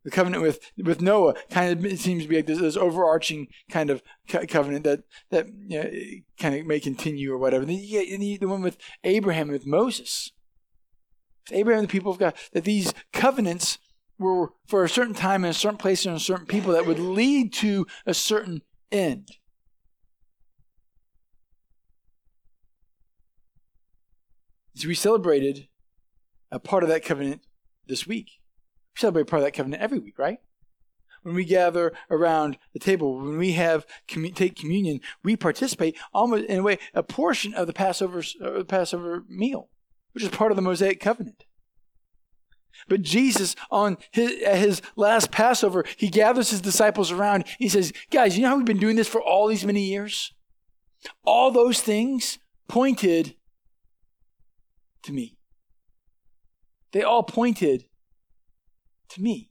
The 0.03 0.11
covenant 0.11 0.43
with, 0.43 0.59
with 0.77 1.01
Noah 1.01 1.35
kind 1.49 1.85
of 1.85 1.99
seems 1.99 2.23
to 2.23 2.29
be 2.29 2.35
like 2.35 2.45
this, 2.45 2.59
this 2.59 2.75
overarching 2.75 3.47
kind 3.71 3.89
of 3.89 4.03
co- 4.27 4.45
covenant 4.45 4.83
that 4.83 5.03
that 5.29 5.47
you 5.47 5.81
know, 5.81 5.89
kind 6.37 6.55
of 6.55 6.65
may 6.65 6.81
continue 6.81 7.31
or 7.31 7.37
whatever. 7.37 7.63
then 7.63 7.77
you 7.77 8.07
get 8.09 8.41
the 8.41 8.47
one 8.47 8.61
with 8.61 8.77
Abraham 9.05 9.43
and 9.43 9.53
with 9.53 9.65
Moses, 9.65 10.31
Abraham 11.51 11.79
and 11.79 11.87
the 11.87 11.91
people 11.91 12.11
of 12.11 12.19
God. 12.19 12.33
That 12.51 12.65
these 12.65 12.93
covenants 13.13 13.77
were 14.19 14.51
for 14.67 14.83
a 14.83 14.89
certain 14.89 15.13
time 15.13 15.45
in 15.45 15.51
a 15.51 15.53
certain 15.53 15.77
place 15.77 16.05
and 16.05 16.15
a 16.15 16.19
certain 16.19 16.45
people 16.45 16.73
that 16.73 16.85
would 16.85 16.99
lead 16.99 17.53
to 17.53 17.87
a 18.05 18.13
certain 18.13 18.61
end. 18.91 19.29
So 24.75 24.87
we 24.87 24.95
celebrated 24.95 25.67
a 26.53 26.59
part 26.59 26.83
of 26.83 26.89
that 26.89 27.03
covenant 27.03 27.41
this 27.87 28.07
week. 28.07 28.27
We 28.95 28.99
celebrate 29.01 29.27
part 29.27 29.41
of 29.41 29.45
that 29.45 29.55
covenant 29.55 29.81
every 29.81 29.99
week, 29.99 30.17
right? 30.19 30.37
When 31.23 31.35
we 31.35 31.45
gather 31.45 31.93
around 32.11 32.57
the 32.73 32.79
table, 32.79 33.17
when 33.17 33.37
we 33.37 33.53
have 33.53 33.85
take 34.07 34.55
communion, 34.55 35.01
we 35.23 35.35
participate 35.35 35.97
almost 36.13 36.45
in 36.45 36.59
a 36.59 36.63
way 36.63 36.77
a 36.93 37.01
portion 37.01 37.53
of 37.53 37.65
the 37.65 37.73
Passover 37.73 38.23
uh, 38.43 38.63
Passover 38.65 39.23
meal, 39.27 39.69
which 40.13 40.23
is 40.23 40.29
part 40.29 40.51
of 40.51 40.55
the 40.55 40.61
Mosaic 40.61 40.99
covenant. 40.99 41.45
But 42.87 43.01
Jesus, 43.01 43.55
on 43.71 43.97
his, 44.11 44.41
at 44.43 44.57
his 44.57 44.81
last 44.95 45.31
Passover, 45.31 45.85
he 45.97 46.09
gathers 46.09 46.49
his 46.49 46.61
disciples 46.61 47.11
around. 47.11 47.45
He 47.57 47.69
says, 47.69 47.93
Guys, 48.11 48.35
you 48.35 48.43
know 48.43 48.49
how 48.49 48.57
we've 48.57 48.65
been 48.65 48.79
doing 48.79 48.95
this 48.95 49.07
for 49.07 49.21
all 49.21 49.47
these 49.47 49.65
many 49.65 49.85
years? 49.85 50.33
All 51.23 51.51
those 51.51 51.81
things 51.81 52.37
pointed 52.67 53.35
to 55.03 55.13
me. 55.13 55.37
They 56.93 57.03
all 57.03 57.23
pointed 57.23 57.85
to 59.09 59.21
me. 59.21 59.49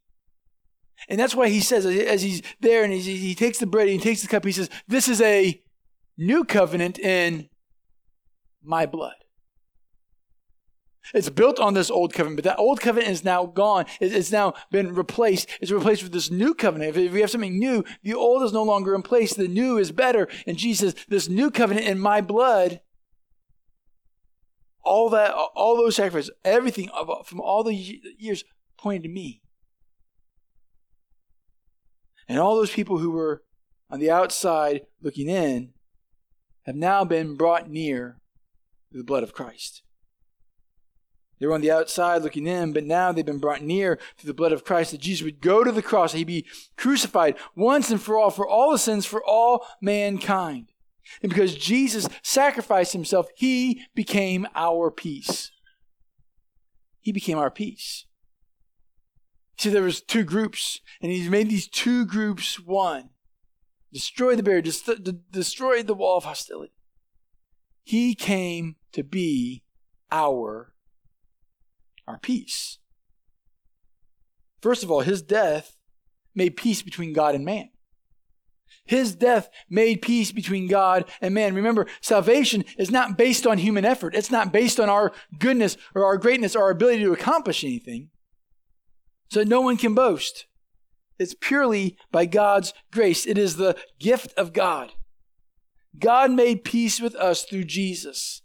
And 1.08 1.18
that's 1.18 1.34
why 1.34 1.48
he 1.48 1.60
says, 1.60 1.84
as 1.84 2.22
he's 2.22 2.42
there 2.60 2.84
and 2.84 2.92
he 2.92 3.34
takes 3.34 3.58
the 3.58 3.66
bread 3.66 3.88
and 3.88 3.98
he 3.98 4.02
takes 4.02 4.22
the 4.22 4.28
cup, 4.28 4.44
he 4.44 4.52
says, 4.52 4.70
This 4.86 5.08
is 5.08 5.20
a 5.20 5.60
new 6.16 6.44
covenant 6.44 6.98
in 6.98 7.48
my 8.62 8.86
blood. 8.86 9.14
It's 11.12 11.28
built 11.28 11.58
on 11.58 11.74
this 11.74 11.90
old 11.90 12.14
covenant, 12.14 12.36
but 12.36 12.44
that 12.44 12.60
old 12.60 12.80
covenant 12.80 13.10
is 13.10 13.24
now 13.24 13.44
gone. 13.44 13.86
It's 14.00 14.30
now 14.30 14.54
been 14.70 14.94
replaced. 14.94 15.48
It's 15.60 15.72
replaced 15.72 16.04
with 16.04 16.12
this 16.12 16.30
new 16.30 16.54
covenant. 16.54 16.96
If 16.96 17.12
we 17.12 17.20
have 17.20 17.30
something 17.30 17.58
new, 17.58 17.84
the 18.04 18.14
old 18.14 18.44
is 18.44 18.52
no 18.52 18.62
longer 18.62 18.94
in 18.94 19.02
place. 19.02 19.34
The 19.34 19.48
new 19.48 19.78
is 19.78 19.90
better. 19.90 20.28
And 20.46 20.56
Jesus, 20.56 20.94
this 21.08 21.28
new 21.28 21.50
covenant 21.50 21.86
in 21.86 21.98
my 21.98 22.20
blood, 22.20 22.80
all 24.82 25.10
that, 25.10 25.32
all 25.32 25.76
those 25.76 25.96
sacrifices, 25.96 26.30
everything 26.44 26.90
from 27.24 27.40
all 27.40 27.62
the 27.62 27.74
years 27.74 28.44
pointed 28.76 29.04
to 29.04 29.08
me. 29.08 29.42
And 32.28 32.38
all 32.38 32.56
those 32.56 32.72
people 32.72 32.98
who 32.98 33.10
were 33.10 33.42
on 33.90 34.00
the 34.00 34.10
outside 34.10 34.82
looking 35.00 35.28
in 35.28 35.74
have 36.64 36.76
now 36.76 37.04
been 37.04 37.36
brought 37.36 37.68
near 37.68 38.18
through 38.90 39.00
the 39.00 39.06
blood 39.06 39.22
of 39.22 39.34
Christ. 39.34 39.82
They 41.38 41.46
were 41.46 41.54
on 41.54 41.60
the 41.60 41.72
outside 41.72 42.22
looking 42.22 42.46
in, 42.46 42.72
but 42.72 42.84
now 42.84 43.10
they've 43.10 43.26
been 43.26 43.40
brought 43.40 43.62
near 43.62 43.98
through 44.16 44.28
the 44.28 44.34
blood 44.34 44.52
of 44.52 44.64
Christ, 44.64 44.92
that 44.92 45.00
Jesus 45.00 45.24
would 45.24 45.40
go 45.40 45.64
to 45.64 45.72
the 45.72 45.82
cross, 45.82 46.12
he'd 46.12 46.24
be 46.24 46.46
crucified 46.76 47.36
once 47.56 47.90
and 47.90 48.00
for 48.00 48.16
all, 48.16 48.30
for 48.30 48.46
all 48.46 48.70
the 48.70 48.78
sins, 48.78 49.04
for 49.04 49.22
all 49.24 49.66
mankind. 49.80 50.71
And 51.22 51.30
because 51.30 51.54
Jesus 51.54 52.08
sacrificed 52.22 52.92
himself, 52.92 53.28
he 53.34 53.82
became 53.94 54.46
our 54.54 54.90
peace. 54.90 55.50
He 57.00 57.12
became 57.12 57.38
our 57.38 57.50
peace. 57.50 58.06
See, 59.58 59.70
there 59.70 59.82
was 59.82 60.00
two 60.00 60.24
groups, 60.24 60.80
and 61.00 61.12
he's 61.12 61.28
made 61.28 61.48
these 61.48 61.68
two 61.68 62.06
groups 62.06 62.58
one. 62.58 63.10
Destroy 63.92 64.34
the 64.34 64.42
barrier, 64.42 64.62
just 64.62 64.88
destroy 65.30 65.82
the 65.82 65.94
wall 65.94 66.16
of 66.16 66.24
hostility. 66.24 66.72
He 67.82 68.14
came 68.14 68.76
to 68.92 69.02
be 69.02 69.64
our 70.10 70.72
our 72.06 72.18
peace. 72.18 72.78
First 74.60 74.82
of 74.82 74.90
all, 74.90 75.00
his 75.00 75.22
death 75.22 75.76
made 76.34 76.56
peace 76.56 76.82
between 76.82 77.12
God 77.12 77.34
and 77.34 77.44
man. 77.44 77.70
His 78.84 79.14
death 79.14 79.48
made 79.70 80.02
peace 80.02 80.32
between 80.32 80.66
God 80.66 81.04
and 81.20 81.34
man. 81.34 81.54
Remember, 81.54 81.86
salvation 82.00 82.64
is 82.76 82.90
not 82.90 83.16
based 83.16 83.46
on 83.46 83.58
human 83.58 83.84
effort. 83.84 84.14
It's 84.14 84.30
not 84.30 84.52
based 84.52 84.80
on 84.80 84.88
our 84.88 85.12
goodness 85.38 85.76
or 85.94 86.04
our 86.04 86.18
greatness 86.18 86.56
or 86.56 86.64
our 86.64 86.70
ability 86.70 87.04
to 87.04 87.12
accomplish 87.12 87.62
anything. 87.62 88.10
So 89.28 89.44
no 89.44 89.60
one 89.60 89.76
can 89.76 89.94
boast. 89.94 90.46
It's 91.18 91.34
purely 91.34 91.96
by 92.10 92.26
God's 92.26 92.74
grace. 92.90 93.24
It 93.26 93.38
is 93.38 93.56
the 93.56 93.76
gift 94.00 94.34
of 94.36 94.52
God. 94.52 94.92
God 95.98 96.32
made 96.32 96.64
peace 96.64 97.00
with 97.00 97.14
us 97.14 97.44
through 97.44 97.64
Jesus 97.64 98.42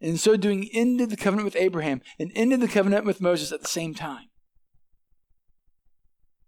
in 0.00 0.16
so 0.16 0.36
doing 0.36 0.68
ended 0.72 1.10
the 1.10 1.16
covenant 1.16 1.44
with 1.44 1.56
Abraham 1.56 2.02
and 2.18 2.30
ended 2.34 2.60
the 2.60 2.68
covenant 2.68 3.04
with 3.04 3.20
Moses 3.20 3.50
at 3.50 3.62
the 3.62 3.68
same 3.68 3.94
time. 3.94 4.28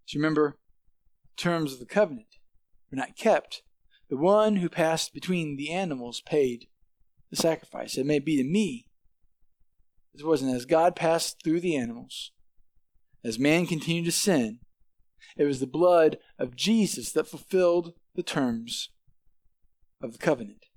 So 0.05 0.17
remember, 0.17 0.57
terms 1.35 1.73
of 1.73 1.79
the 1.79 1.85
covenant 1.85 2.34
were 2.95 3.01
not 3.01 3.17
kept. 3.17 3.61
The 4.09 4.17
one 4.17 4.57
who 4.57 4.69
passed 4.69 5.13
between 5.13 5.57
the 5.57 5.71
animals 5.71 6.21
paid 6.21 6.67
the 7.29 7.35
sacrifice. 7.35 7.97
It 7.97 8.05
may 8.05 8.19
be 8.19 8.37
to 8.37 8.43
me. 8.43 8.87
It 10.13 10.25
wasn't 10.25 10.55
as 10.55 10.65
God 10.65 10.95
passed 10.95 11.43
through 11.43 11.59
the 11.59 11.75
animals, 11.75 12.31
as 13.23 13.37
man 13.37 13.65
continued 13.65 14.05
to 14.05 14.11
sin, 14.11 14.59
it 15.35 15.43
was 15.43 15.59
the 15.59 15.67
blood 15.67 16.17
of 16.39 16.55
Jesus 16.55 17.11
that 17.11 17.27
fulfilled 17.27 17.93
the 18.13 18.23
terms 18.23 18.91
of 20.01 20.13
the 20.13 20.17
covenant. 20.17 20.67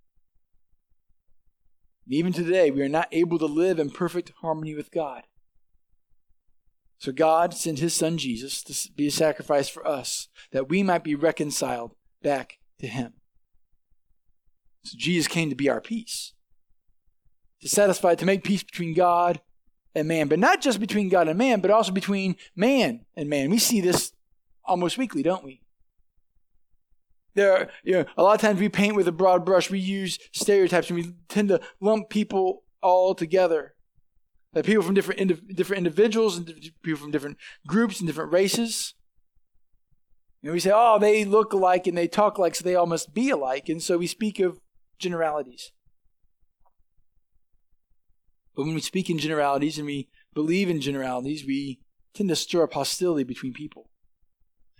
And 2.07 2.15
even 2.15 2.33
today, 2.33 2.71
we 2.71 2.83
are 2.83 2.89
not 2.89 3.09
able 3.13 3.39
to 3.39 3.47
live 3.47 3.79
in 3.79 3.91
perfect 3.91 4.33
harmony 4.41 4.75
with 4.75 4.91
God. 4.91 5.25
So 6.99 7.13
God 7.13 7.55
sent 7.55 7.79
his 7.79 7.95
son 7.95 8.19
Jesus 8.19 8.63
to 8.65 8.93
be 8.93 9.07
a 9.07 9.13
sacrifice 9.13 9.69
for 9.69 9.87
us, 9.87 10.29
that 10.51 10.69
we 10.69 10.83
might 10.83 11.05
be 11.05 11.15
reconciled 11.15 11.95
back 12.23 12.59
to 12.81 12.87
him. 12.87 13.15
So 14.85 14.97
Jesus 14.97 15.29
came 15.29 15.51
to 15.51 15.57
be 15.57 15.69
our 15.69 15.81
peace, 15.81 16.33
to 17.61 17.69
satisfy, 17.69 18.15
to 18.15 18.27
make 18.27 18.45
peace 18.45 18.63
between 18.63 18.95
God 18.95 19.41
and 19.95 20.09
man, 20.09 20.29
but 20.29 20.39
not 20.39 20.61
just 20.61 20.81
between 20.81 21.09
God 21.09 21.29
and 21.29 21.39
man, 21.39 21.61
but 21.61 21.71
also 21.71 21.93
between 21.93 22.37
man 22.55 23.05
and 23.17 23.29
man. 23.29 23.51
We 23.51 23.59
see 23.59 23.81
this 23.81 24.13
almost 24.65 24.99
weekly, 24.99 25.23
don't 25.23 25.45
we? 25.45 25.63
There 27.35 27.53
are, 27.53 27.69
you 27.85 27.93
know, 27.95 28.05
a 28.17 28.23
lot 28.23 28.35
of 28.35 28.41
times 28.41 28.59
we 28.59 28.69
paint 28.69 28.97
with 28.97 29.07
a 29.07 29.13
broad 29.13 29.45
brush. 29.45 29.71
We 29.71 29.79
use 29.79 30.19
stereotypes 30.33 30.91
and 30.91 30.99
we 30.99 31.15
tend 31.29 31.49
to 31.51 31.61
lump 31.81 32.09
people 32.09 32.65
all 32.83 33.15
together. 33.15 33.75
Like 34.55 34.65
people 34.65 34.83
from 34.83 34.95
different 34.95 35.55
different 35.55 35.79
individuals 35.79 36.37
and 36.37 36.47
people 36.83 37.01
from 37.01 37.11
different 37.11 37.37
groups 37.67 38.01
and 38.01 38.09
different 38.09 38.33
races. 38.33 38.95
And 40.43 40.53
we 40.53 40.61
say, 40.61 40.71
oh, 40.73 40.99
they 40.99 41.25
look 41.25 41.53
alike 41.53 41.87
and 41.87 41.99
they 41.99 42.07
talk 42.07 42.39
like, 42.39 42.55
so 42.55 42.63
they 42.63 42.75
all 42.75 42.87
must 42.87 43.13
be 43.13 43.31
alike. 43.31 43.69
And 43.69 43.83
so 43.83 43.99
we 43.99 44.07
speak 44.07 44.39
of 44.39 44.61
generalities. 44.99 45.73
But 48.55 48.65
when 48.65 48.75
we 48.75 48.81
speak 48.81 49.11
in 49.11 49.19
generalities 49.19 49.79
and 49.79 49.87
we 49.87 50.09
believe 50.35 50.69
in 50.69 50.81
generalities, 50.81 51.45
we 51.47 51.81
tend 52.15 52.29
to 52.29 52.37
stir 52.37 52.65
up 52.65 52.73
hostility 52.73 53.25
between 53.25 53.53
people. 53.53 53.91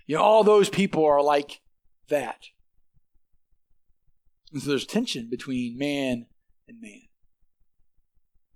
You 0.05 0.15
know, 0.15 0.23
all 0.23 0.43
those 0.43 0.69
people 0.69 1.05
are 1.05 1.21
like 1.21 1.61
that. 2.07 2.45
And 4.51 4.61
so 4.61 4.69
there's 4.69 4.85
tension 4.85 5.29
between 5.29 5.77
man 5.77 6.25
and 6.67 6.81
man. 6.81 7.03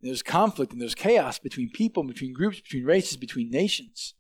There's 0.02 0.24
conflict 0.24 0.74
and 0.74 0.82
there's 0.82 0.96
chaos 0.96 1.40
between 1.40 1.70
people, 1.70 2.04
between 2.04 2.34
groups, 2.34 2.60
between 2.60 2.84
races, 2.84 3.16
between 3.16 3.50
nations. 3.50 4.16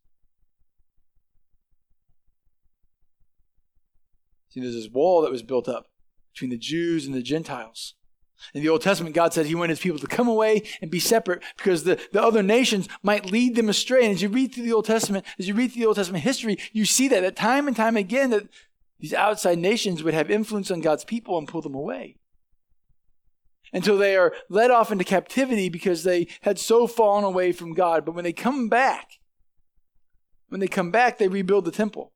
See, 4.54 4.62
there's 4.62 4.76
this 4.76 4.90
wall 4.90 5.24
that 5.24 5.32
was 5.32 5.42
built 5.42 5.68
up 5.68 5.88
between 6.32 6.52
the 6.52 6.58
Jews 6.58 7.08
and 7.08 7.16
the 7.16 7.24
Gentiles. 7.24 7.96
In 8.54 8.62
the 8.62 8.70
Old 8.70 8.84
Testament, 8.84 9.16
God 9.16 9.34
said 9.34 9.48
He 9.48 9.56
wanted 9.56 9.72
His 9.72 9.80
people 9.80 9.98
to 9.98 10.06
come 10.06 10.28
away 10.28 10.62
and 10.80 10.92
be 10.92 11.00
separate 11.00 11.42
because 11.58 11.86
the, 11.86 12.00
the 12.12 12.22
other 12.22 12.44
nations 12.44 12.88
might 13.02 13.32
lead 13.32 13.56
them 13.56 13.68
astray. 13.68 14.06
And 14.06 14.14
as 14.14 14.22
you 14.22 14.30
read 14.30 14.54
through 14.54 14.66
the 14.66 14.74
Old 14.74 14.86
Testament, 14.86 15.26
as 15.40 15.48
you 15.48 15.56
read 15.56 15.72
through 15.72 15.80
the 15.80 15.88
Old 15.88 15.96
Testament 15.96 16.24
history, 16.24 16.60
you 16.72 16.86
see 16.86 17.08
that, 17.08 17.22
that 17.22 17.36
time 17.36 17.68
and 17.68 17.76
time 17.76 17.98
again 17.98 18.30
that 18.30 18.48
these 19.00 19.14
outside 19.14 19.58
nations 19.58 20.04
would 20.04 20.14
have 20.14 20.30
influence 20.30 20.70
on 20.70 20.82
God's 20.82 21.04
people 21.04 21.36
and 21.40 21.48
pull 21.48 21.62
them 21.62 21.74
away. 21.74 22.18
Until 23.72 23.98
they 23.98 24.16
are 24.16 24.34
led 24.50 24.70
off 24.70 24.92
into 24.92 25.04
captivity 25.04 25.68
because 25.68 26.04
they 26.04 26.28
had 26.42 26.60
so 26.60 26.86
fallen 26.86 27.24
away 27.24 27.54
from 27.54 27.74
God. 27.74 28.06
But 28.06 28.14
when 28.14 28.24
they 28.24 28.34
come 28.34 28.70
back, 28.70 29.14
when 30.50 30.60
they 30.60 30.68
come 30.68 30.92
back, 30.92 31.18
they 31.18 31.28
rebuild 31.28 31.66
the 31.66 31.72
temple. 31.72 32.13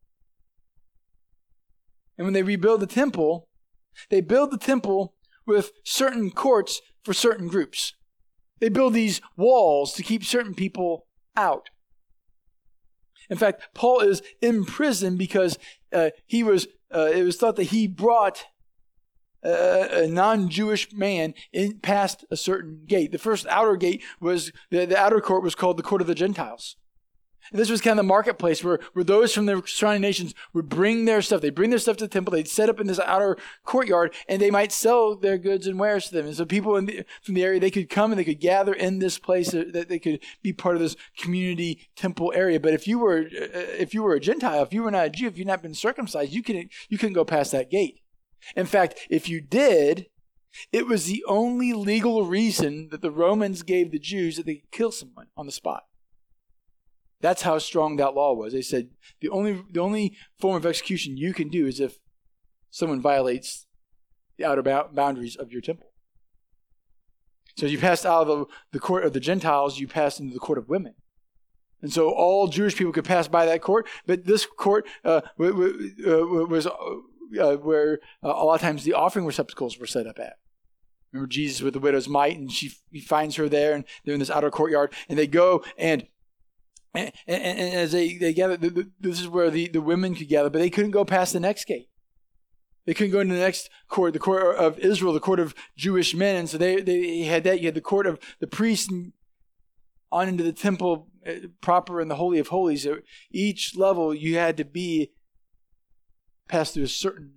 And 2.18 2.26
when 2.26 2.34
they 2.34 2.44
rebuild 2.44 2.82
the 2.82 2.88
temple, 2.88 3.48
they 4.10 4.22
build 4.22 4.52
the 4.52 4.58
temple 4.58 5.14
with 5.46 5.72
certain 5.84 6.32
courts 6.32 6.82
for 7.04 7.14
certain 7.14 7.48
groups. 7.48 7.94
They 8.60 8.70
build 8.70 8.94
these 8.94 9.22
walls 9.36 9.94
to 9.94 10.04
keep 10.04 10.24
certain 10.24 10.56
people 10.56 11.06
out. 11.36 11.70
In 13.30 13.38
fact, 13.38 13.70
Paul 13.74 14.00
is 14.00 14.22
in 14.42 14.66
prison 14.66 15.18
because 15.18 15.58
uh, 15.94 16.10
he 16.26 16.44
was. 16.44 16.68
Uh, 16.94 17.10
it 17.14 17.24
was 17.24 17.36
thought 17.36 17.58
that 17.58 17.64
he 17.64 17.86
brought 17.86 18.46
a, 19.44 20.04
a 20.04 20.08
non-Jewish 20.08 20.94
man 20.94 21.34
in 21.52 21.80
past 21.80 22.24
a 22.32 22.38
certain 22.38 22.84
gate. 22.86 23.12
The 23.12 23.18
first 23.18 23.46
outer 23.48 23.76
gate 23.76 24.02
was 24.22 24.54
the, 24.72 24.86
the 24.86 24.98
outer 24.98 25.20
court 25.20 25.44
was 25.44 25.56
called 25.56 25.76
the 25.76 25.84
court 25.84 26.00
of 26.00 26.08
the 26.08 26.16
Gentiles. 26.16 26.78
And 27.52 27.60
this 27.60 27.70
was 27.70 27.82
kind 27.82 28.00
of 28.00 28.06
the 28.06 28.08
marketplace 28.08 28.64
where, 28.64 28.80
where 28.94 29.04
those 29.04 29.34
from 29.34 29.46
the 29.46 29.64
surrounding 29.66 30.02
nations 30.02 30.34
would 30.54 30.70
bring 30.70 31.06
their 31.06 31.22
stuff. 31.22 31.42
They'd 31.42 31.56
bring 31.56 31.70
their 31.70 31.80
stuff 31.80 31.98
to 31.98 32.06
the 32.06 32.10
temple. 32.10 32.32
They'd 32.32 32.48
set 32.48 32.70
up 32.70 32.80
in 32.80 32.88
this 32.88 33.00
outer 33.00 33.38
courtyard 33.64 34.14
and 34.28 34.42
they 34.42 34.52
might 34.52 34.72
sell 34.72 35.16
their 35.16 35.38
goods 35.38 35.68
and 35.68 35.80
wares 35.80 36.08
to 36.08 36.16
them. 36.16 36.28
And 36.28 36.36
so 36.36 36.46
people 36.46 36.80
the, 36.82 37.06
from 37.22 37.36
the 37.36 37.44
area, 37.44 37.60
they 37.60 37.72
could 37.72 37.90
come 37.90 38.12
and 38.12 38.20
they 38.20 38.26
could 38.26 38.40
gather 38.40 38.74
in 38.74 39.00
this 39.00 39.18
place 39.18 39.52
that 39.52 39.88
they 39.90 40.00
could 40.00 40.20
be 40.42 40.54
part 40.54 40.76
of 40.76 40.82
this 40.82 40.96
community 41.18 41.88
temple 41.96 42.34
area. 42.36 42.60
But 42.60 42.74
if 42.74 42.88
you 42.88 43.00
were, 43.00 43.20
uh, 43.20 43.78
if 43.78 43.94
you 43.94 44.04
were 44.04 44.16
a 44.16 44.20
Gentile, 44.20 44.64
if 44.64 44.74
you 44.74 44.84
were 44.84 44.92
not 44.92 45.08
a 45.08 45.10
Jew, 45.10 45.28
if 45.28 45.38
you'd 45.38 45.48
not 45.48 45.62
been 45.62 45.74
circumcised, 45.74 46.32
you 46.32 46.44
couldn't, 46.44 46.72
you 46.90 46.98
couldn't 46.98 47.14
go 47.14 47.26
past 47.26 47.52
that 47.52 47.72
gate. 47.72 48.02
In 48.56 48.66
fact, 48.66 49.00
if 49.10 49.28
you 49.28 49.42
did, 49.42 50.08
it 50.72 50.88
was 50.88 51.06
the 51.06 51.24
only 51.28 51.74
legal 51.74 52.26
reason 52.26 52.90
that 52.90 53.02
the 53.02 53.12
Romans 53.12 53.64
gave 53.64 53.92
the 53.92 54.00
Jews 54.00 54.38
that 54.38 54.46
they 54.46 54.56
could 54.56 54.72
kill 54.72 54.92
someone 54.92 55.28
on 55.36 55.46
the 55.46 55.52
spot. 55.52 55.84
That's 57.22 57.42
how 57.42 57.58
strong 57.58 57.96
that 57.98 58.14
law 58.14 58.34
was. 58.34 58.54
They 58.54 58.62
said 58.62 58.90
the 59.22 59.30
only 59.30 59.64
the 59.72 59.80
only 59.80 60.16
form 60.40 60.56
of 60.56 60.66
execution 60.66 61.18
you 61.18 61.34
can 61.34 61.50
do 61.50 61.66
is 61.66 61.80
if 61.80 61.98
someone 62.70 63.02
violates 63.02 63.66
the 64.38 64.46
outer 64.46 64.62
boundaries 64.62 65.36
of 65.36 65.52
your 65.52 65.62
temple. 65.62 65.88
So 67.58 67.66
you 67.66 67.80
passed 67.80 68.06
out 68.06 68.28
of 68.28 68.48
the, 68.72 68.80
court 68.80 69.04
of 69.04 69.14
the 69.14 69.20
Gentiles, 69.20 69.80
you 69.80 69.88
passed 69.88 70.20
into 70.20 70.34
the 70.34 70.40
court 70.40 70.60
of 70.60 70.70
women. 70.70 70.94
And 71.82 71.92
so 71.92 72.12
all 72.12 72.48
Jewish 72.48 72.76
people 72.76 72.94
could 72.94 73.06
pass 73.06 73.28
by 73.28 73.48
that 73.48 73.64
court, 73.64 73.88
but 74.06 74.26
this 74.26 74.46
court 74.46 74.88
uh, 75.04 75.22
was 75.38 76.68
uh, 76.68 77.56
where 77.58 78.00
uh, 78.24 78.28
a 78.30 78.46
lot 78.46 78.56
of 78.56 78.62
times 78.62 78.84
the 78.84 78.94
offering 78.94 79.26
receptacles 79.26 79.80
were 79.80 79.88
set 79.88 80.06
up 80.06 80.20
at. 80.20 80.38
Remember 81.12 81.28
Jesus 81.28 81.62
with 81.62 81.74
the 81.74 81.80
widow's 81.80 82.08
mite, 82.08 82.38
and 82.38 82.52
she 82.52 82.72
he 82.92 83.00
finds 83.00 83.36
her 83.38 83.48
there, 83.48 83.74
and 83.74 83.86
they're 84.04 84.14
in 84.14 84.20
this 84.20 84.30
outer 84.30 84.52
courtyard, 84.52 84.94
and 85.08 85.18
they 85.18 85.28
go 85.28 85.64
and 85.78 86.06
and, 86.94 87.12
and, 87.28 87.44
and 87.44 87.74
as 87.76 87.92
they, 87.92 88.16
they 88.16 88.34
gather, 88.34 88.58
the, 88.58 88.70
the, 88.70 88.92
this 89.00 89.20
is 89.20 89.28
where 89.28 89.50
the, 89.50 89.68
the 89.68 89.82
women 89.82 90.16
could 90.16 90.30
gather, 90.30 90.50
but 90.50 90.60
they 90.60 90.70
couldn't 90.70 90.92
go 90.92 91.06
past 91.06 91.34
the 91.34 91.40
next 91.40 91.66
gate. 91.66 91.90
They 92.86 92.94
couldn't 92.94 93.12
go 93.12 93.20
into 93.20 93.36
the 93.36 93.42
next 93.42 93.70
court, 93.90 94.14
the 94.14 94.20
court 94.20 94.56
of 94.56 94.80
Israel, 94.80 95.12
the 95.12 95.20
court 95.20 95.42
of 95.42 95.54
Jewish 95.76 96.16
men. 96.16 96.38
And 96.38 96.50
so 96.50 96.58
they, 96.58 96.80
they 96.80 97.24
had 97.24 97.44
that. 97.44 97.60
You 97.60 97.68
had 97.68 97.76
the 97.76 97.82
court 97.82 98.08
of 98.08 98.18
the 98.40 98.48
priests 98.48 98.90
and 98.90 99.12
on 100.10 100.30
into 100.30 100.44
the 100.44 100.54
temple 100.54 101.10
uh, 101.28 101.48
proper 101.60 102.00
in 102.00 102.08
the 102.08 102.16
Holy 102.16 102.40
of 102.40 102.48
Holies. 102.48 102.88
Each 103.30 103.76
level 103.76 104.14
you 104.14 104.38
had 104.38 104.56
to 104.56 104.64
be 104.64 105.12
passed 106.48 106.74
through 106.74 106.84
a 106.84 106.88
certain 106.88 107.34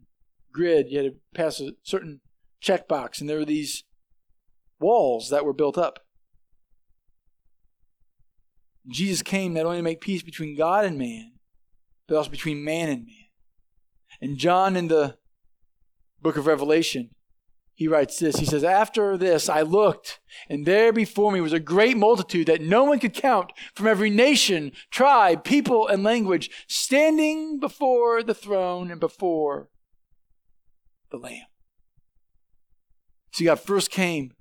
grid. 0.52 0.86
You 0.88 1.02
had 1.02 1.12
to 1.12 1.18
pass 1.34 1.60
a 1.60 1.72
certain 1.82 2.20
checkbox. 2.62 3.20
And 3.20 3.28
there 3.28 3.38
were 3.38 3.44
these 3.44 3.82
walls 4.78 5.30
that 5.30 5.44
were 5.44 5.52
built 5.52 5.76
up. 5.76 5.98
Jesus 8.90 9.22
came 9.22 9.54
not 9.54 9.66
only 9.66 9.78
to 9.78 9.82
make 9.82 10.00
peace 10.00 10.22
between 10.22 10.56
God 10.56 10.84
and 10.84 10.98
man, 10.98 11.32
but 12.08 12.16
also 12.16 12.30
between 12.30 12.64
man 12.64 12.88
and 12.88 13.06
man. 13.06 13.14
And 14.20 14.36
John 14.36 14.76
in 14.76 14.88
the 14.88 15.16
book 16.20 16.36
of 16.36 16.46
Revelation, 16.46 17.10
he 17.74 17.88
writes 17.88 18.18
this. 18.18 18.36
He 18.36 18.44
says, 18.44 18.62
After 18.62 19.16
this 19.16 19.48
I 19.48 19.62
looked, 19.62 20.20
and 20.50 20.66
there 20.66 20.92
before 20.92 21.32
me 21.32 21.40
was 21.40 21.54
a 21.54 21.60
great 21.60 21.96
multitude 21.96 22.46
that 22.48 22.60
no 22.60 22.84
one 22.84 22.98
could 22.98 23.14
count 23.14 23.52
from 23.74 23.86
every 23.86 24.10
nation, 24.10 24.72
tribe, 24.90 25.44
people, 25.44 25.86
and 25.86 26.02
language, 26.02 26.50
standing 26.68 27.58
before 27.58 28.22
the 28.22 28.34
throne 28.34 28.90
and 28.90 29.00
before 29.00 29.70
the 31.10 31.16
Lamb. 31.16 31.46
So 33.32 33.44
God 33.44 33.60
first 33.60 33.90
came 33.90 34.34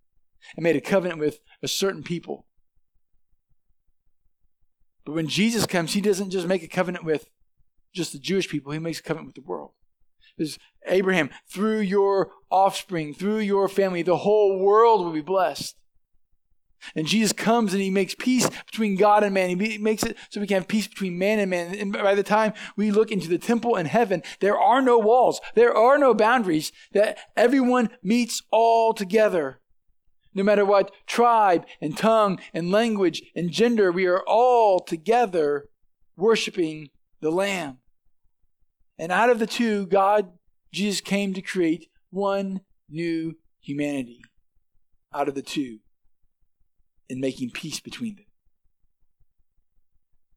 and 0.58 0.64
made 0.64 0.76
a 0.76 0.82
covenant 0.82 1.20
with 1.20 1.40
a 1.64 1.68
certain 1.68 2.04
people. 2.04 2.46
But 5.06 5.16
when 5.16 5.28
Jesus 5.28 5.66
comes, 5.66 5.94
he 5.94 6.02
doesn't 6.02 6.32
just 6.32 6.48
make 6.48 6.64
a 6.64 6.68
covenant 6.68 7.06
with 7.06 7.30
just 7.94 8.14
the 8.14 8.20
Jewish 8.20 8.48
people, 8.48 8.72
he 8.72 8.80
makes 8.80 9.00
a 9.00 9.04
covenant 9.04 9.28
with 9.28 9.44
the 9.44 9.50
world. 9.50 9.72
Because 10.38 10.58
Abraham, 10.88 11.30
through 11.48 11.80
your 11.80 12.32
offspring, 12.50 13.14
through 13.14 13.40
your 13.40 13.68
family, 13.68 14.04
the 14.04 14.18
whole 14.18 14.60
world 14.60 15.04
will 15.04 15.12
be 15.12 15.22
blessed. 15.22 15.76
And 16.96 17.08
Jesus 17.08 17.34
comes 17.34 17.74
and 17.74 17.82
he 17.82 17.90
makes 17.90 18.16
peace 18.16 18.50
between 18.66 18.96
God 18.96 19.24
and 19.24 19.34
man. 19.34 19.60
He 19.60 19.78
makes 19.78 20.04
it 20.04 20.18
so 20.30 20.40
we 20.40 20.48
can 20.48 20.56
have 20.56 20.68
peace 20.68 20.88
between 20.88 21.18
man 21.18 21.40
and 21.40 21.50
man. 21.50 21.76
And 21.76 21.92
by 21.92 22.16
the 22.16 22.24
time 22.24 22.54
we 22.78 22.92
look 22.92 23.12
into 23.12 23.28
the 23.28 23.38
temple 23.38 23.76
in 23.76 23.86
heaven, 23.86 24.24
there 24.40 24.58
are 24.58 24.82
no 24.82 24.98
walls. 24.98 25.42
There 25.56 25.76
are 25.76 25.98
no 25.98 26.14
boundaries 26.14 26.72
that 26.94 27.18
everyone 27.36 27.90
meets 28.02 28.42
all 28.52 28.94
together. 28.94 29.60
No 30.34 30.44
matter 30.44 30.64
what 30.64 30.92
tribe 31.08 31.66
and 31.82 31.98
tongue 31.98 32.40
and 32.54 32.72
language 32.72 33.24
and 33.36 33.52
gender, 33.52 33.92
we 33.92 34.06
are 34.06 34.24
all 34.28 34.80
together 34.80 35.70
worshiping 36.16 36.90
the 37.20 37.32
Lamb. 37.32 37.80
And 38.98 39.12
out 39.12 39.30
of 39.30 39.40
the 39.40 39.48
two, 39.48 39.88
God, 39.88 40.32
Jesus 40.72 41.02
came 41.02 41.34
to 41.34 41.42
create 41.42 41.90
one 42.12 42.62
new 42.90 43.38
humanity 43.60 44.22
out 45.14 45.28
of 45.28 45.36
the 45.36 45.42
two 45.42 45.80
in 47.08 47.20
making 47.20 47.50
peace 47.52 47.80
between 47.80 48.16
them. 48.16 48.26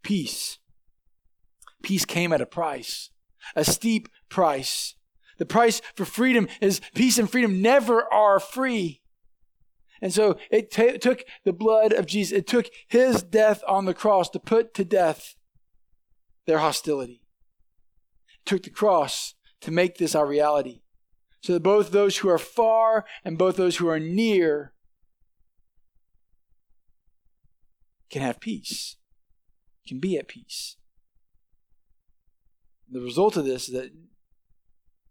Peace. 0.02 0.58
Peace 1.82 2.04
came 2.04 2.32
at 2.32 2.40
a 2.40 2.46
price, 2.46 3.10
a 3.54 3.64
steep 3.64 4.08
price. 4.28 4.94
The 5.38 5.46
price 5.46 5.82
for 5.94 6.04
freedom 6.04 6.48
is 6.60 6.80
peace 6.94 7.18
and 7.18 7.30
freedom 7.30 7.60
never 7.60 8.10
are 8.12 8.40
free. 8.40 9.01
And 10.02 10.12
so 10.12 10.36
it 10.50 10.72
t- 10.72 10.98
took 10.98 11.24
the 11.44 11.52
blood 11.52 11.92
of 11.92 12.06
Jesus, 12.06 12.36
it 12.36 12.48
took 12.48 12.66
his 12.88 13.22
death 13.22 13.62
on 13.68 13.84
the 13.84 13.94
cross 13.94 14.28
to 14.30 14.40
put 14.40 14.74
to 14.74 14.84
death 14.84 15.36
their 16.44 16.58
hostility. 16.58 17.22
It 18.40 18.44
took 18.44 18.64
the 18.64 18.70
cross 18.70 19.34
to 19.60 19.70
make 19.70 19.96
this 19.96 20.16
our 20.16 20.26
reality. 20.26 20.82
So 21.40 21.54
that 21.54 21.62
both 21.62 21.92
those 21.92 22.18
who 22.18 22.28
are 22.28 22.38
far 22.38 23.04
and 23.24 23.38
both 23.38 23.56
those 23.56 23.76
who 23.76 23.88
are 23.88 24.00
near 24.00 24.72
can 28.10 28.22
have 28.22 28.40
peace, 28.40 28.96
can 29.86 30.00
be 30.00 30.16
at 30.18 30.28
peace. 30.28 30.76
The 32.90 33.00
result 33.00 33.36
of 33.36 33.44
this 33.44 33.68
is 33.68 33.74
that 33.74 33.92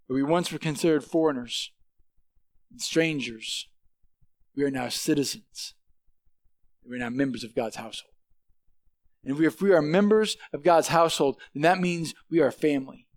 we 0.09 0.21
once 0.21 0.51
were 0.51 0.59
considered 0.59 1.05
foreigners 1.05 1.71
strangers 2.77 3.67
we 4.55 4.63
are 4.63 4.71
now 4.71 4.89
citizens. 4.89 5.73
We 6.87 6.95
are 6.95 6.99
now 6.99 7.09
members 7.09 7.43
of 7.43 7.55
God's 7.55 7.75
household. 7.75 8.13
And 9.23 9.39
if 9.39 9.61
we 9.61 9.71
are 9.71 9.81
members 9.81 10.35
of 10.51 10.63
God's 10.63 10.87
household, 10.87 11.39
then 11.53 11.61
that 11.61 11.79
means 11.79 12.13
we 12.29 12.39
are 12.39 12.51
family. 12.51 13.07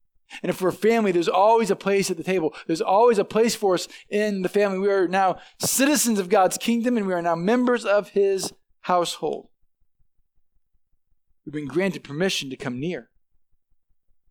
And 0.43 0.51
if 0.51 0.61
we're 0.61 0.73
family, 0.73 1.13
there's 1.13 1.29
always 1.29 1.71
a 1.71 1.77
place 1.77 2.11
at 2.11 2.17
the 2.17 2.25
table. 2.25 2.55
There's 2.67 2.81
always 2.81 3.19
a 3.19 3.25
place 3.25 3.55
for 3.55 3.75
us 3.75 3.89
in 4.09 4.43
the 4.43 4.49
family. 4.49 4.79
We 4.79 4.91
are 4.91 5.09
now 5.09 5.39
citizens 5.61 6.19
of 6.19 6.29
God's 6.29 6.59
kingdom 6.59 6.97
and 6.97 7.07
we 7.07 7.15
are 7.15 7.23
now 7.23 7.35
members 7.35 7.85
of 7.85 8.11
his 8.11 8.53
household. 8.83 9.49
We've 11.45 11.53
been 11.53 11.67
granted 11.67 12.05
permission 12.05 12.51
to 12.51 12.57
come 12.57 12.81
near. 12.81 13.11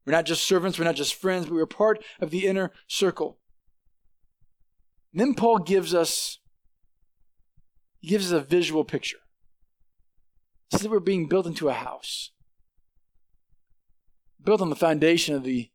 We're 0.05 0.13
not 0.13 0.25
just 0.25 0.43
servants, 0.43 0.77
we're 0.77 0.85
not 0.85 0.95
just 0.95 1.15
friends, 1.15 1.45
but 1.45 1.53
we're 1.53 1.65
part 1.65 2.03
of 2.19 2.29
the 2.29 2.45
inner 2.45 2.71
circle. 2.87 3.39
And 5.13 5.21
then 5.21 5.33
Paul 5.33 5.59
gives 5.59 5.93
us 5.93 6.39
he 8.03 8.09
gives 8.09 8.33
us 8.33 8.41
a 8.41 8.45
visual 8.45 8.83
picture. 8.83 9.19
He 10.69 10.77
says 10.77 10.89
we're 10.89 10.99
being 10.99 11.29
built 11.29 11.47
into 11.47 11.69
a 11.69 11.73
house, 11.73 12.31
built 14.43 14.59
on 14.59 14.69
the 14.69 14.75
foundation 14.75 15.35
of 15.35 15.45
the 15.45 15.71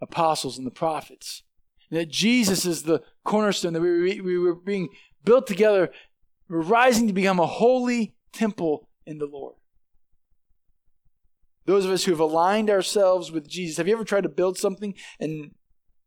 apostles 0.00 0.56
and 0.56 0.64
the 0.64 0.70
prophets. 0.70 1.42
And 1.90 1.98
that 1.98 2.08
Jesus 2.08 2.64
is 2.64 2.84
the 2.84 3.02
cornerstone, 3.24 3.72
that 3.72 3.80
we, 3.80 4.20
we 4.20 4.38
were 4.38 4.54
being 4.54 4.90
built 5.24 5.48
together. 5.48 5.90
We're 6.48 6.60
rising 6.60 7.08
to 7.08 7.12
become 7.12 7.40
a 7.40 7.46
holy 7.46 8.14
temple 8.32 8.88
in 9.04 9.18
the 9.18 9.26
Lord. 9.26 9.56
Those 11.66 11.84
of 11.84 11.90
us 11.90 12.04
who 12.04 12.12
have 12.12 12.20
aligned 12.20 12.70
ourselves 12.70 13.32
with 13.32 13.48
Jesus, 13.48 13.78
have 13.78 13.88
you 13.88 13.94
ever 13.94 14.04
tried 14.04 14.22
to 14.22 14.28
build 14.28 14.56
something 14.56 14.94
and 15.18 15.50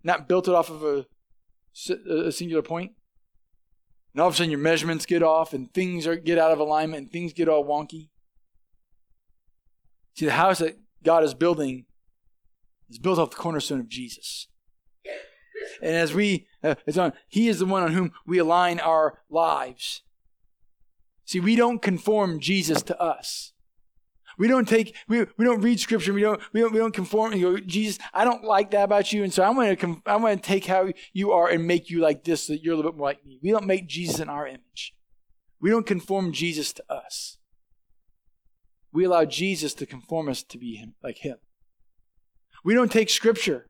not 0.05 0.29
built 0.29 0.47
it 0.47 0.55
off 0.55 0.69
of 0.69 0.83
a, 0.85 1.05
a 2.27 2.31
singular 2.31 2.61
point? 2.61 2.93
And 4.15 4.21
all 4.21 4.29
of 4.29 4.33
a 4.33 4.37
sudden 4.37 4.49
your 4.49 4.61
measurements 4.61 5.05
get 5.05 5.21
off 5.21 5.51
and 5.51 5.73
things 5.73 6.07
are, 6.07 6.15
get 6.15 6.37
out 6.37 6.51
of 6.51 6.59
alignment 6.59 7.03
and 7.03 7.11
things 7.11 7.33
get 7.33 7.49
all 7.49 7.65
wonky. 7.65 8.07
See, 10.13 10.25
the 10.25 10.31
house 10.31 10.59
that 10.59 10.79
God 11.03 11.25
is 11.25 11.33
building 11.33 11.83
is 12.89 12.97
built 12.97 13.19
off 13.19 13.31
the 13.31 13.35
cornerstone 13.35 13.81
of 13.81 13.89
Jesus. 13.89 14.47
And 15.81 15.97
as 15.97 16.13
we, 16.13 16.47
uh, 16.63 16.75
it's 16.87 16.97
on, 16.97 17.11
He 17.27 17.49
is 17.49 17.59
the 17.59 17.65
one 17.65 17.83
on 17.83 17.91
whom 17.91 18.13
we 18.25 18.37
align 18.37 18.79
our 18.79 19.19
lives. 19.29 20.01
See, 21.25 21.41
we 21.41 21.57
don't 21.57 21.81
conform 21.81 22.39
Jesus 22.39 22.83
to 22.83 22.97
us. 22.97 23.51
We 24.37 24.47
don't 24.47 24.67
take, 24.67 24.95
we, 25.07 25.25
we 25.37 25.45
don't 25.45 25.61
read 25.61 25.79
scripture. 25.79 26.13
We 26.13 26.21
don't, 26.21 26.41
we 26.53 26.61
don't, 26.61 26.73
we 26.73 26.79
don't 26.79 26.93
conform 26.93 27.33
and 27.33 27.41
go, 27.41 27.57
Jesus, 27.57 27.99
I 28.13 28.25
don't 28.25 28.43
like 28.43 28.71
that 28.71 28.83
about 28.83 29.13
you. 29.13 29.23
And 29.23 29.33
so 29.33 29.43
I'm 29.43 29.55
going 29.55 29.75
to, 29.75 30.01
I'm 30.05 30.21
going 30.21 30.37
to 30.37 30.43
take 30.43 30.65
how 30.65 30.89
you 31.13 31.31
are 31.31 31.47
and 31.47 31.65
make 31.67 31.89
you 31.89 31.99
like 31.99 32.23
this 32.23 32.43
so 32.43 32.53
that 32.53 32.63
you're 32.63 32.73
a 32.73 32.77
little 32.77 32.91
bit 32.91 32.97
more 32.97 33.07
like 33.07 33.25
me. 33.25 33.39
We 33.41 33.51
don't 33.51 33.65
make 33.65 33.87
Jesus 33.87 34.19
in 34.19 34.29
our 34.29 34.47
image. 34.47 34.95
We 35.61 35.69
don't 35.69 35.85
conform 35.85 36.31
Jesus 36.31 36.73
to 36.73 36.83
us. 36.91 37.37
We 38.91 39.05
allow 39.05 39.25
Jesus 39.25 39.73
to 39.75 39.85
conform 39.85 40.29
us 40.29 40.43
to 40.43 40.57
be 40.57 40.75
him, 40.75 40.95
like 41.03 41.17
him. 41.17 41.37
We 42.63 42.73
don't 42.73 42.91
take 42.91 43.09
scripture. 43.09 43.67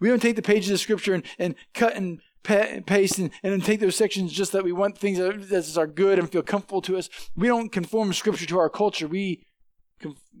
We 0.00 0.08
don't 0.08 0.20
take 0.20 0.36
the 0.36 0.42
pages 0.42 0.70
of 0.70 0.80
scripture 0.80 1.14
and, 1.14 1.24
and 1.38 1.54
cut 1.74 1.96
and 1.96 2.20
paste 2.42 3.18
and, 3.18 3.30
and 3.42 3.64
take 3.64 3.80
those 3.80 3.96
sections 3.96 4.32
just 4.32 4.52
that 4.52 4.64
we 4.64 4.72
want 4.72 4.96
things 4.96 5.18
that, 5.18 5.48
that 5.48 5.76
are 5.76 5.86
good 5.86 6.18
and 6.18 6.30
feel 6.30 6.42
comfortable 6.42 6.82
to 6.82 6.96
us. 6.96 7.08
We 7.36 7.48
don't 7.48 7.70
conform 7.70 8.12
scripture 8.12 8.46
to 8.46 8.58
our 8.58 8.70
culture. 8.70 9.08
We 9.08 9.44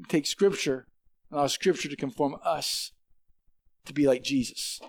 take 0.08 0.26
scripture, 0.26 0.86
allow 1.30 1.46
scripture 1.46 1.88
to 1.88 1.96
conform 1.96 2.36
us 2.44 2.92
to 3.84 3.92
be 3.92 4.06
like 4.06 4.22
Jesus. 4.22 4.80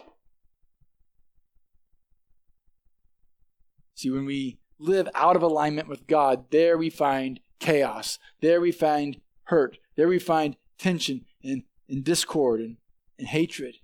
See, 3.95 4.10
when 4.10 4.25
we 4.25 4.60
live 4.77 5.10
out 5.13 5.36
of 5.36 5.41
alignment 5.41 5.89
with 5.89 6.08
God, 6.08 6.51
there 6.51 6.77
we 6.77 6.89
find 6.89 7.39
chaos. 7.60 8.17
There 8.41 8.62
we 8.62 8.71
find 8.71 9.19
hurt. 9.43 9.77
There 9.95 10.08
we 10.08 10.19
find 10.19 10.55
tension 10.77 11.25
and, 11.43 11.63
and 11.89 12.03
discord 12.03 12.62
and 12.62 12.77
and 13.19 13.27
hatred. 13.27 13.75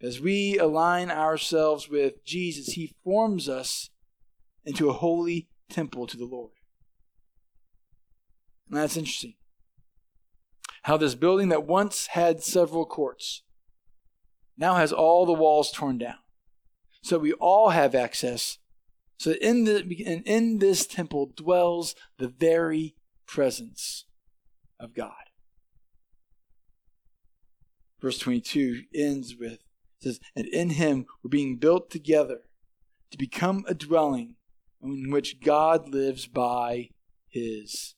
As 0.00 0.20
we 0.20 0.56
align 0.58 1.10
ourselves 1.10 1.88
with 1.88 2.24
Jesus, 2.24 2.74
He 2.74 2.94
forms 3.04 3.48
us 3.48 3.90
into 4.64 4.88
a 4.88 4.94
holy 4.94 5.48
temple 5.68 6.06
to 6.06 6.16
the 6.16 6.24
Lord. 6.24 6.52
And 8.70 8.78
that's 8.78 8.96
interesting. 8.96 9.34
How 10.88 10.96
this 10.96 11.14
building 11.14 11.48
that 11.50 11.66
once 11.66 12.08
had 12.08 12.42
several 12.42 12.84
courts 12.84 13.42
now 14.56 14.74
has 14.74 14.92
all 14.92 15.24
the 15.24 15.32
walls 15.32 15.70
torn 15.70 15.98
down. 15.98 16.18
So 17.02 17.18
we 17.18 17.32
all 17.34 17.70
have 17.70 17.94
access. 17.94 18.58
So 19.18 19.32
in, 19.40 19.64
the, 19.64 19.76
and 20.04 20.26
in 20.26 20.58
this 20.58 20.86
temple 20.86 21.30
dwells 21.36 21.94
the 22.18 22.28
very 22.28 22.96
presence 23.26 24.06
of 24.80 24.94
God 24.94 25.28
verse 28.00 28.18
22 28.18 28.82
ends 28.94 29.36
with 29.36 29.58
says, 30.00 30.20
And 30.36 30.46
in 30.46 30.70
him 30.70 31.06
we're 31.22 31.30
being 31.30 31.56
built 31.56 31.90
together 31.90 32.40
to 33.10 33.18
become 33.18 33.64
a 33.66 33.74
dwelling 33.74 34.36
in 34.82 35.10
which 35.10 35.40
God 35.40 35.88
lives 35.88 36.26
by 36.26 36.90
his 37.28 37.94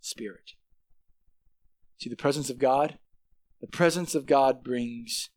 Spirit. 0.00 0.52
See 1.98 2.10
the 2.10 2.16
presence 2.16 2.50
of 2.50 2.58
God? 2.58 2.98
The 3.60 3.66
presence 3.66 4.14
of 4.14 4.26
God 4.26 4.62
brings 4.62 5.30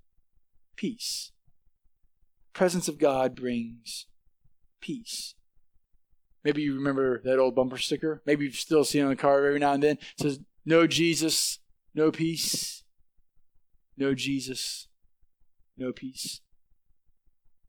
peace. 0.75 1.31
The 2.53 2.57
presence 2.57 2.87
of 2.87 2.99
God 2.99 3.35
brings 3.35 4.05
peace. 4.79 5.35
Maybe 6.43 6.61
you 6.63 6.75
remember 6.75 7.21
that 7.23 7.39
old 7.39 7.55
bumper 7.55 7.77
sticker. 7.77 8.21
Maybe 8.25 8.45
you 8.45 8.51
still 8.51 8.83
see 8.83 8.99
it 8.99 9.03
on 9.03 9.09
the 9.09 9.15
car 9.15 9.45
every 9.45 9.59
now 9.59 9.73
and 9.73 9.83
then. 9.83 9.97
It 9.97 10.21
says, 10.21 10.39
No 10.65 10.87
Jesus, 10.87 11.59
no 11.93 12.11
peace 12.11 12.81
no 14.01 14.13
Jesus, 14.15 14.87
no 15.77 15.93
peace. 15.93 16.41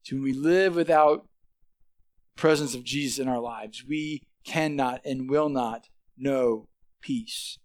So 0.02 0.16
when 0.16 0.24
we 0.24 0.33
live 0.33 0.74
without 0.74 1.26
presence 2.37 2.74
of 2.74 2.85
Jesus 2.85 3.18
in 3.18 3.28
our 3.28 3.38
lives, 3.38 3.85
we 3.87 4.22
cannot 4.44 5.02
and 5.05 5.31
will 5.31 5.48
not 5.48 5.88
know 6.16 6.68
peace. 7.00 7.59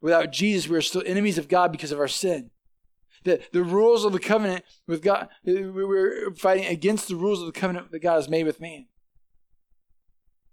Without 0.00 0.32
Jesus, 0.32 0.68
we 0.68 0.76
are 0.76 0.82
still 0.82 1.02
enemies 1.04 1.38
of 1.38 1.48
God 1.48 1.72
because 1.72 1.92
of 1.92 1.98
our 1.98 2.08
sin. 2.08 2.50
The, 3.24 3.40
the 3.52 3.64
rules 3.64 4.04
of 4.04 4.12
the 4.12 4.20
covenant 4.20 4.64
with 4.86 5.02
God, 5.02 5.28
we're 5.44 6.32
fighting 6.36 6.66
against 6.66 7.08
the 7.08 7.16
rules 7.16 7.40
of 7.40 7.46
the 7.46 7.58
covenant 7.60 7.90
that 7.90 8.02
God 8.02 8.14
has 8.14 8.28
made 8.28 8.44
with 8.44 8.60
man. 8.60 8.86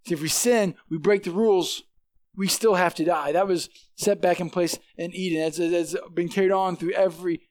See, 0.07 0.13
if 0.13 0.21
we 0.21 0.27
sin, 0.27 0.75
we 0.89 0.97
break 0.97 1.23
the 1.23 1.31
rules, 1.31 1.83
we 2.35 2.47
still 2.47 2.75
have 2.75 2.95
to 2.95 3.05
die. 3.05 3.31
That 3.31 3.47
was 3.47 3.69
set 3.95 4.21
back 4.21 4.39
in 4.39 4.49
place 4.49 4.77
in 4.97 5.15
Eden. 5.15 5.41
It's, 5.41 5.59
it's 5.59 5.95
been 6.13 6.29
carried 6.29 6.51
on 6.51 6.75
through 6.75 6.91
every 6.91 7.41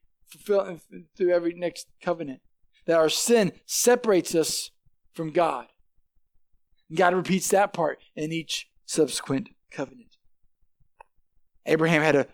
through 0.46 1.30
every 1.30 1.54
next 1.54 1.86
covenant. 2.02 2.40
That 2.86 2.98
our 2.98 3.08
sin 3.08 3.52
separates 3.66 4.34
us 4.34 4.70
from 5.12 5.30
God. 5.30 5.66
God 6.94 7.14
repeats 7.14 7.48
that 7.48 7.72
part 7.72 7.98
in 8.14 8.32
each 8.32 8.68
subsequent 8.84 9.48
covenant. 9.70 10.13
Abraham 11.66 12.02
had 12.02 12.16
a 12.16 12.26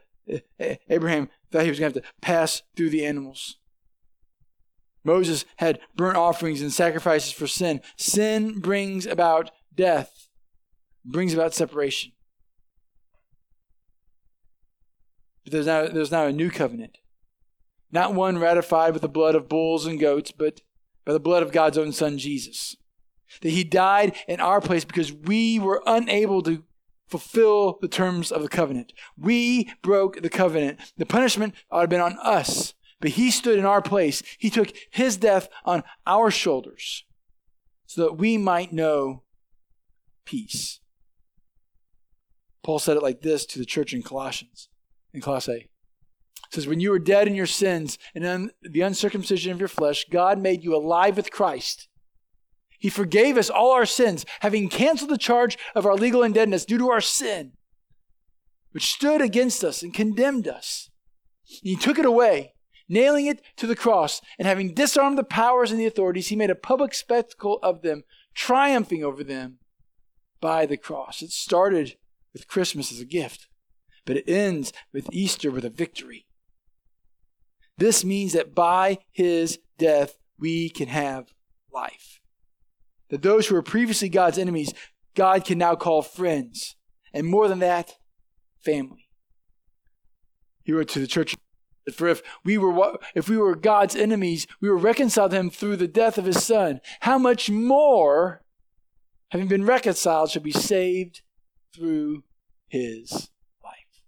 Abraham 0.88 1.28
thought 1.50 1.64
he 1.64 1.70
was 1.70 1.80
going 1.80 1.92
to 1.92 1.98
have 1.98 2.04
to 2.04 2.12
pass 2.20 2.62
through 2.76 2.90
the 2.90 3.04
animals. 3.04 3.56
Moses 5.02 5.44
had 5.56 5.80
burnt 5.96 6.16
offerings 6.16 6.60
and 6.60 6.72
sacrifices 6.72 7.32
for 7.32 7.46
sin. 7.46 7.80
Sin 7.96 8.60
brings 8.60 9.06
about 9.06 9.50
death, 9.74 10.28
brings 11.04 11.32
about 11.32 11.54
separation. 11.54 12.12
But 15.44 15.52
there's 15.52 15.66
now, 15.66 15.86
there's 15.88 16.10
now 16.10 16.26
a 16.26 16.32
new 16.32 16.50
covenant. 16.50 16.98
Not 17.90 18.14
one 18.14 18.38
ratified 18.38 18.92
with 18.92 19.02
the 19.02 19.08
blood 19.08 19.34
of 19.34 19.48
bulls 19.48 19.86
and 19.86 19.98
goats, 19.98 20.32
but 20.32 20.60
by 21.04 21.12
the 21.12 21.18
blood 21.18 21.42
of 21.42 21.50
God's 21.50 21.78
own 21.78 21.92
Son, 21.92 22.18
Jesus. 22.18 22.76
That 23.40 23.50
he 23.50 23.64
died 23.64 24.14
in 24.28 24.38
our 24.38 24.60
place 24.60 24.84
because 24.84 25.12
we 25.12 25.58
were 25.58 25.82
unable 25.86 26.42
to 26.42 26.62
fulfill 27.10 27.78
the 27.80 27.88
terms 27.88 28.30
of 28.30 28.42
the 28.42 28.48
covenant. 28.48 28.92
We 29.18 29.72
broke 29.82 30.22
the 30.22 30.30
covenant. 30.30 30.78
The 30.96 31.06
punishment 31.06 31.54
ought 31.70 31.78
to 31.78 31.80
have 31.82 31.90
been 31.90 32.00
on 32.00 32.18
us, 32.22 32.74
but 33.00 33.12
he 33.12 33.30
stood 33.30 33.58
in 33.58 33.66
our 33.66 33.82
place. 33.82 34.22
He 34.38 34.48
took 34.48 34.72
his 34.90 35.16
death 35.16 35.48
on 35.64 35.82
our 36.06 36.30
shoulders 36.30 37.04
so 37.86 38.02
that 38.02 38.14
we 38.14 38.38
might 38.38 38.72
know 38.72 39.24
peace. 40.24 40.80
Paul 42.62 42.78
said 42.78 42.96
it 42.96 43.02
like 43.02 43.22
this 43.22 43.44
to 43.46 43.58
the 43.58 43.64
church 43.64 43.92
in 43.92 44.02
Colossians 44.02 44.68
in 45.12 45.20
Colossae. 45.20 45.70
It 46.50 46.54
says, 46.54 46.66
When 46.66 46.80
you 46.80 46.90
were 46.90 46.98
dead 46.98 47.26
in 47.26 47.34
your 47.34 47.46
sins 47.46 47.98
and 48.14 48.24
in 48.24 48.50
the 48.62 48.82
uncircumcision 48.82 49.52
of 49.52 49.58
your 49.58 49.68
flesh, 49.68 50.06
God 50.10 50.38
made 50.38 50.62
you 50.62 50.74
alive 50.74 51.16
with 51.16 51.32
Christ. 51.32 51.88
He 52.80 52.88
forgave 52.88 53.36
us 53.36 53.48
all 53.48 53.70
our 53.70 53.86
sins, 53.86 54.26
having 54.40 54.68
canceled 54.68 55.10
the 55.10 55.18
charge 55.18 55.56
of 55.76 55.86
our 55.86 55.94
legal 55.94 56.24
indebtedness 56.24 56.64
due 56.64 56.78
to 56.78 56.90
our 56.90 57.00
sin, 57.00 57.52
which 58.72 58.92
stood 58.92 59.22
against 59.22 59.62
us 59.62 59.82
and 59.82 59.94
condemned 59.94 60.48
us. 60.48 60.90
He 61.44 61.76
took 61.76 61.98
it 61.98 62.04
away, 62.04 62.54
nailing 62.88 63.26
it 63.26 63.40
to 63.58 63.68
the 63.68 63.76
cross, 63.76 64.20
and 64.38 64.48
having 64.48 64.74
disarmed 64.74 65.18
the 65.18 65.22
powers 65.22 65.70
and 65.70 65.78
the 65.78 65.86
authorities, 65.86 66.28
he 66.28 66.36
made 66.36 66.50
a 66.50 66.56
public 66.56 66.94
spectacle 66.94 67.60
of 67.62 67.82
them, 67.82 68.02
triumphing 68.34 69.04
over 69.04 69.22
them 69.22 69.58
by 70.40 70.66
the 70.66 70.76
cross. 70.76 71.22
It 71.22 71.30
started 71.30 71.96
with 72.32 72.48
Christmas 72.48 72.90
as 72.90 73.00
a 73.00 73.04
gift 73.04 73.46
but 74.04 74.16
it 74.16 74.28
ends 74.28 74.72
with 74.92 75.08
Easter 75.12 75.50
with 75.50 75.64
a 75.64 75.70
victory. 75.70 76.26
This 77.78 78.04
means 78.04 78.32
that 78.32 78.54
by 78.54 78.98
his 79.10 79.58
death, 79.78 80.18
we 80.38 80.68
can 80.68 80.88
have 80.88 81.32
life. 81.72 82.19
That 83.10 83.22
those 83.22 83.46
who 83.46 83.54
were 83.54 83.62
previously 83.62 84.08
God's 84.08 84.38
enemies, 84.38 84.72
God 85.14 85.44
can 85.44 85.58
now 85.58 85.74
call 85.74 86.02
friends. 86.02 86.76
And 87.12 87.26
more 87.26 87.48
than 87.48 87.58
that, 87.58 87.94
family. 88.64 89.08
He 90.62 90.72
wrote 90.72 90.88
to 90.88 91.00
the 91.00 91.06
church 91.06 91.36
for 91.94 92.08
if 92.08 92.22
we 92.44 92.58
were 92.58 92.98
if 93.14 93.28
we 93.28 93.36
were 93.36 93.56
God's 93.56 93.96
enemies, 93.96 94.46
we 94.60 94.68
were 94.68 94.76
reconciled 94.76 95.32
to 95.32 95.38
him 95.38 95.50
through 95.50 95.76
the 95.76 95.88
death 95.88 96.18
of 96.18 96.24
his 96.24 96.44
son. 96.44 96.80
How 97.00 97.18
much 97.18 97.50
more, 97.50 98.42
having 99.30 99.48
been 99.48 99.64
reconciled, 99.64 100.30
shall 100.30 100.42
be 100.42 100.52
saved 100.52 101.22
through 101.74 102.24
his 102.68 103.30
life. 103.64 104.04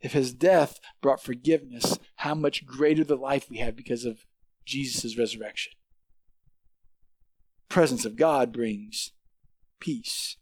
if 0.00 0.12
his 0.12 0.32
death 0.32 0.78
brought 1.02 1.22
forgiveness, 1.22 1.98
how 2.16 2.34
much 2.34 2.64
greater 2.64 3.04
the 3.04 3.16
life 3.16 3.50
we 3.50 3.58
have 3.58 3.76
because 3.76 4.04
of 4.04 4.24
Jesus' 4.64 5.18
resurrection. 5.18 5.72
Presence 7.68 8.04
of 8.04 8.16
God 8.16 8.52
brings 8.52 9.12
peace. 9.80 10.36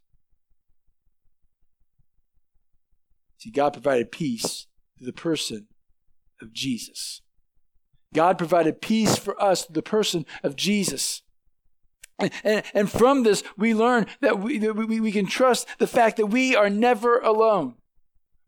See, 3.38 3.50
God 3.50 3.72
provided 3.72 4.12
peace 4.12 4.66
through 4.96 5.06
the 5.06 5.12
person 5.12 5.66
of 6.40 6.52
Jesus. 6.52 7.20
God 8.14 8.38
provided 8.38 8.80
peace 8.80 9.18
for 9.18 9.40
us 9.42 9.64
through 9.64 9.74
the 9.74 9.82
person 9.82 10.24
of 10.42 10.56
Jesus. 10.56 11.22
And, 12.18 12.62
and, 12.72 12.88
from 12.88 13.24
this, 13.24 13.42
we 13.58 13.74
learn 13.74 14.06
that 14.20 14.38
we, 14.38 14.58
that 14.58 14.74
we, 14.74 15.00
we 15.00 15.10
can 15.10 15.26
trust 15.26 15.66
the 15.78 15.86
fact 15.88 16.16
that 16.18 16.26
we 16.26 16.54
are 16.54 16.70
never 16.70 17.18
alone. 17.18 17.74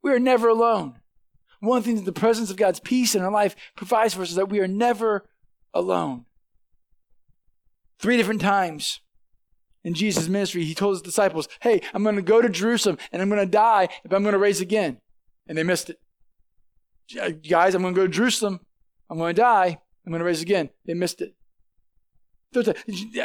We 0.02 0.12
are 0.12 0.20
never 0.20 0.48
alone. 0.48 1.00
One 1.58 1.82
thing 1.82 1.96
that 1.96 2.04
the 2.04 2.12
presence 2.12 2.48
of 2.48 2.56
God's 2.56 2.78
peace 2.78 3.16
in 3.16 3.22
our 3.22 3.30
life 3.30 3.56
provides 3.74 4.14
for 4.14 4.22
us 4.22 4.30
is 4.30 4.36
that 4.36 4.50
we 4.50 4.60
are 4.60 4.68
never 4.68 5.28
alone. 5.74 6.25
Three 7.98 8.16
different 8.16 8.40
times 8.40 9.00
in 9.84 9.94
Jesus' 9.94 10.28
ministry, 10.28 10.64
he 10.64 10.74
told 10.74 10.94
his 10.94 11.02
disciples, 11.02 11.48
Hey, 11.60 11.80
I'm 11.94 12.02
going 12.02 12.16
to 12.16 12.22
go 12.22 12.42
to 12.42 12.48
Jerusalem 12.48 12.98
and 13.12 13.22
I'm 13.22 13.28
going 13.28 13.40
to 13.40 13.46
die, 13.46 13.88
but 14.04 14.14
I'm 14.14 14.22
going 14.22 14.32
to 14.32 14.38
raise 14.38 14.60
again. 14.60 14.98
and 15.46 15.56
they 15.56 15.62
missed 15.62 15.90
it. 15.90 15.98
Guys, 17.48 17.74
I'm 17.74 17.82
going 17.82 17.94
to 17.94 18.00
go 18.00 18.06
to 18.06 18.12
Jerusalem. 18.12 18.60
I'm 19.08 19.18
going 19.18 19.34
to 19.34 19.40
die. 19.40 19.78
I'm 20.04 20.12
going 20.12 20.20
to 20.20 20.26
rise 20.26 20.42
again. 20.42 20.70
They 20.84 20.94
missed 20.94 21.20
it. 21.20 21.34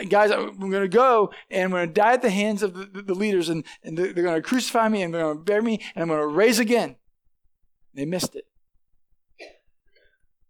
Guys, 0.09 0.31
I'm 0.31 0.57
going 0.59 0.81
to 0.81 0.87
go 0.87 1.31
and 1.49 1.65
I'm 1.65 1.71
going 1.71 1.87
to 1.87 1.93
die 1.93 2.13
at 2.13 2.21
the 2.21 2.29
hands 2.29 2.63
of 2.63 2.73
the, 2.73 3.01
the 3.01 3.13
leaders, 3.13 3.49
and, 3.49 3.63
and 3.83 3.97
they're 3.97 4.13
going 4.13 4.35
to 4.35 4.41
crucify 4.41 4.89
me 4.89 5.03
and 5.03 5.13
they're 5.13 5.21
going 5.21 5.37
to 5.37 5.43
bury 5.43 5.61
me, 5.61 5.79
and 5.95 6.01
I'm 6.01 6.09
going 6.09 6.19
to 6.19 6.27
raise 6.27 6.59
again. 6.59 6.97
They 7.93 8.05
missed 8.05 8.35
it. 8.35 8.45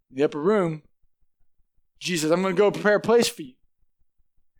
In 0.09 0.17
the 0.17 0.23
upper 0.23 0.41
room, 0.41 0.83
Jesus, 1.99 2.31
I'm 2.31 2.41
going 2.41 2.55
to 2.55 2.59
go 2.59 2.71
prepare 2.71 2.95
a 2.95 3.01
place 3.01 3.27
for 3.27 3.43
you. 3.43 3.53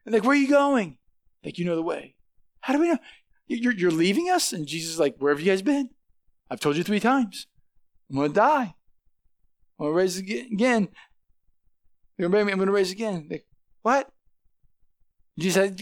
And 0.06 0.14
like, 0.14 0.24
where 0.24 0.32
are 0.32 0.36
you 0.36 0.50
going? 0.50 0.98
Like, 1.44 1.58
you 1.58 1.66
know 1.66 1.76
the 1.76 1.82
way. 1.82 2.16
How 2.62 2.74
do 2.74 2.80
we 2.80 2.90
know? 2.90 3.00
You're, 3.48 3.74
you're 3.74 3.92
leaving 3.92 4.30
us? 4.30 4.54
And 4.54 4.68
Jesus 4.68 4.94
is 4.94 5.00
like, 5.00 5.16
where 5.18 5.34
have 5.34 5.42
you 5.42 5.52
guys 5.52 5.62
been? 5.62 5.90
I've 6.50 6.60
told 6.60 6.78
you 6.78 6.84
three 6.84 7.00
times. 7.00 7.48
I'm 8.10 8.18
going 8.18 8.30
to 8.30 8.36
die. 8.36 8.76
I'm 9.80 9.86
going 9.86 9.92
to 9.92 9.98
raise 9.98 10.18
again. 10.18 10.90
You're 12.18 12.30
going 12.30 12.42
to 12.42 12.46
me. 12.46 12.52
I'm 12.52 12.58
going 12.60 12.68
to 12.68 12.74
raise 12.74 12.92
again. 12.92 13.28
Like, 13.30 13.46
what? 13.82 14.10
Jesus 15.40 15.56
said, 15.56 15.82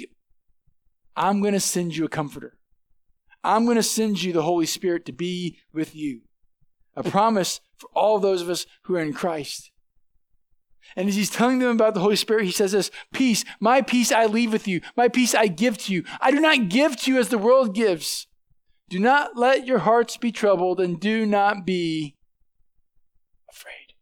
I'm 1.15 1.41
going 1.41 1.53
to 1.53 1.59
send 1.59 1.95
you 1.95 2.05
a 2.05 2.09
comforter. 2.09 2.57
I'm 3.43 3.65
going 3.65 3.77
to 3.77 3.83
send 3.83 4.21
you 4.21 4.31
the 4.31 4.43
Holy 4.43 4.65
Spirit 4.65 5.05
to 5.05 5.11
be 5.11 5.57
with 5.73 5.95
you. 5.95 6.21
A 6.95 7.03
promise 7.03 7.61
for 7.77 7.89
all 7.93 8.19
those 8.19 8.41
of 8.41 8.49
us 8.49 8.65
who 8.83 8.95
are 8.95 8.99
in 8.99 9.13
Christ. 9.13 9.71
And 10.95 11.07
as 11.07 11.15
he's 11.15 11.29
telling 11.29 11.59
them 11.59 11.71
about 11.71 11.93
the 11.93 11.99
Holy 11.99 12.15
Spirit, 12.15 12.45
he 12.45 12.51
says 12.51 12.71
this 12.71 12.91
Peace, 13.13 13.45
my 13.59 13.81
peace 13.81 14.11
I 14.11 14.25
leave 14.25 14.51
with 14.51 14.67
you, 14.67 14.81
my 14.95 15.07
peace 15.07 15.35
I 15.35 15.47
give 15.47 15.77
to 15.79 15.93
you. 15.93 16.03
I 16.19 16.31
do 16.31 16.39
not 16.39 16.69
give 16.69 16.95
to 16.97 17.11
you 17.11 17.19
as 17.19 17.29
the 17.29 17.37
world 17.37 17.75
gives. 17.75 18.27
Do 18.89 18.99
not 18.99 19.37
let 19.37 19.67
your 19.67 19.79
hearts 19.79 20.17
be 20.17 20.31
troubled, 20.31 20.79
and 20.79 20.99
do 20.99 21.25
not 21.25 21.65
be 21.65 22.15
afraid. 23.49 23.93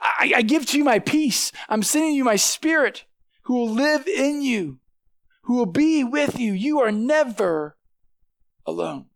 I, 0.00 0.32
I 0.36 0.42
give 0.42 0.66
to 0.66 0.78
you 0.78 0.84
my 0.84 0.98
peace. 0.98 1.50
I'm 1.68 1.82
sending 1.82 2.14
you 2.14 2.24
my 2.24 2.36
spirit 2.36 3.06
who 3.44 3.54
will 3.54 3.70
live 3.70 4.06
in 4.06 4.42
you, 4.42 4.80
who 5.42 5.56
will 5.56 5.66
be 5.66 6.04
with 6.04 6.38
you. 6.38 6.52
You 6.52 6.80
are 6.80 6.92
never 6.92 7.78
alone. 8.66 9.06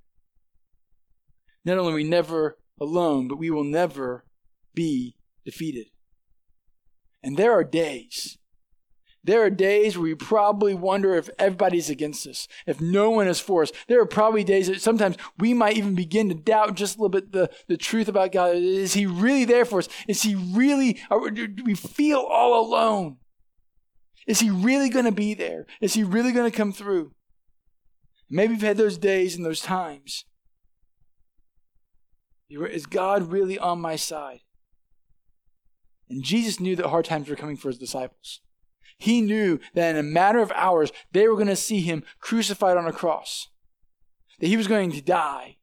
Not 1.64 1.78
only 1.78 1.92
are 1.92 1.96
we 1.96 2.04
never 2.04 2.58
alone, 2.80 3.28
but 3.28 3.38
we 3.38 3.50
will 3.50 3.64
never 3.64 4.24
be 4.74 5.16
defeated. 5.44 5.86
And 7.22 7.36
there 7.36 7.52
are 7.52 7.64
days, 7.64 8.38
there 9.24 9.42
are 9.42 9.50
days 9.50 9.96
where 9.96 10.08
you 10.08 10.16
probably 10.16 10.74
wonder 10.74 11.14
if 11.14 11.30
everybody's 11.38 11.88
against 11.88 12.26
us, 12.26 12.46
if 12.66 12.78
no 12.78 13.10
one 13.10 13.26
is 13.26 13.40
for 13.40 13.62
us. 13.62 13.72
There 13.88 13.98
are 14.00 14.06
probably 14.06 14.44
days 14.44 14.66
that 14.66 14.82
sometimes 14.82 15.16
we 15.38 15.54
might 15.54 15.78
even 15.78 15.94
begin 15.94 16.28
to 16.28 16.34
doubt 16.34 16.74
just 16.74 16.96
a 16.96 16.98
little 16.98 17.08
bit 17.08 17.32
the, 17.32 17.48
the 17.66 17.78
truth 17.78 18.06
about 18.08 18.32
God. 18.32 18.56
Is 18.56 18.92
He 18.92 19.06
really 19.06 19.46
there 19.46 19.64
for 19.64 19.78
us? 19.78 19.88
Is 20.06 20.22
He 20.22 20.34
really, 20.34 21.00
do 21.32 21.64
we 21.64 21.74
feel 21.74 22.18
all 22.18 22.66
alone? 22.66 23.16
Is 24.26 24.40
He 24.40 24.50
really 24.50 24.90
going 24.90 25.06
to 25.06 25.12
be 25.12 25.32
there? 25.32 25.64
Is 25.80 25.94
He 25.94 26.04
really 26.04 26.32
going 26.32 26.50
to 26.50 26.56
come 26.56 26.72
through? 26.72 27.12
Maybe 28.28 28.52
we've 28.52 28.62
had 28.62 28.76
those 28.76 28.98
days 28.98 29.36
and 29.36 29.44
those 29.44 29.62
times. 29.62 30.26
Is 32.50 32.84
God 32.84 33.32
really 33.32 33.58
on 33.58 33.80
my 33.80 33.96
side? 33.96 34.40
And 36.14 36.22
Jesus 36.22 36.60
knew 36.60 36.76
that 36.76 36.86
hard 36.86 37.04
times 37.04 37.28
were 37.28 37.34
coming 37.34 37.56
for 37.56 37.68
his 37.68 37.78
disciples. 37.78 38.40
He 38.98 39.20
knew 39.20 39.58
that 39.74 39.90
in 39.90 39.96
a 39.96 40.02
matter 40.04 40.38
of 40.38 40.52
hours, 40.52 40.92
they 41.10 41.26
were 41.26 41.34
going 41.34 41.48
to 41.48 41.56
see 41.56 41.80
him 41.80 42.04
crucified 42.20 42.76
on 42.76 42.86
a 42.86 42.92
cross, 42.92 43.48
that 44.38 44.46
he 44.46 44.56
was 44.56 44.68
going 44.68 44.92
to 44.92 45.02
die. 45.02 45.56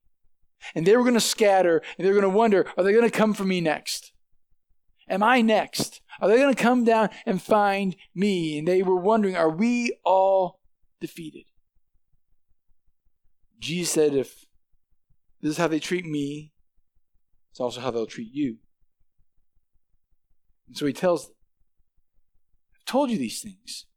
And 0.76 0.86
they 0.86 0.98
were 0.98 1.04
going 1.04 1.16
to 1.16 1.22
scatter, 1.22 1.82
and 1.98 2.06
they 2.06 2.12
were 2.12 2.20
going 2.20 2.30
to 2.30 2.38
wonder, 2.38 2.68
are 2.76 2.84
they 2.84 2.92
going 2.92 3.10
to 3.10 3.18
come 3.18 3.34
for 3.34 3.46
me 3.46 3.62
next? 3.62 4.12
Am 5.10 5.24
I 5.24 5.40
next? 5.42 6.02
Are 6.20 6.28
they 6.28 6.36
going 6.36 6.54
to 6.54 6.62
come 6.62 6.84
down 6.84 7.10
and 7.26 7.42
find 7.42 7.96
me? 8.14 8.60
And 8.60 8.68
they 8.68 8.84
were 8.84 8.98
wondering, 8.98 9.38
are 9.38 9.50
we 9.50 9.98
all 10.04 10.60
defeated? 11.00 11.46
Jesus 13.58 13.94
said, 13.94 14.14
if 14.14 14.46
this 15.40 15.52
is 15.52 15.58
how 15.58 15.70
they 15.70 15.80
treat 15.80 16.06
me, 16.06 16.52
it's 17.52 17.62
also 17.62 17.80
how 17.80 17.90
they'll 17.90 18.06
treat 18.06 18.34
you. 18.34 18.58
And 20.72 20.78
so 20.78 20.86
he 20.86 20.94
tells 20.94 21.26
them, 21.26 21.36
I've 22.74 22.86
told 22.86 23.10
you 23.10 23.18
these 23.18 23.42
things, 23.42 23.88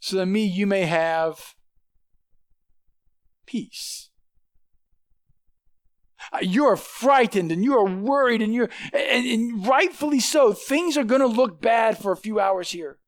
so 0.00 0.16
that 0.16 0.26
me 0.26 0.44
you 0.44 0.66
may 0.66 0.82
have 0.82 1.54
peace. 3.46 4.10
Uh, 6.30 6.40
you 6.42 6.66
are 6.66 6.76
frightened 6.76 7.50
and 7.50 7.64
you 7.64 7.74
are 7.74 7.86
worried 7.86 8.42
and 8.42 8.52
you're 8.52 8.68
and, 8.92 9.26
and 9.26 9.66
rightfully 9.66 10.20
so. 10.20 10.52
Things 10.52 10.98
are 10.98 11.04
going 11.04 11.22
to 11.22 11.26
look 11.26 11.62
bad 11.62 11.96
for 11.96 12.12
a 12.12 12.18
few 12.18 12.38
hours 12.38 12.72
here. 12.72 12.98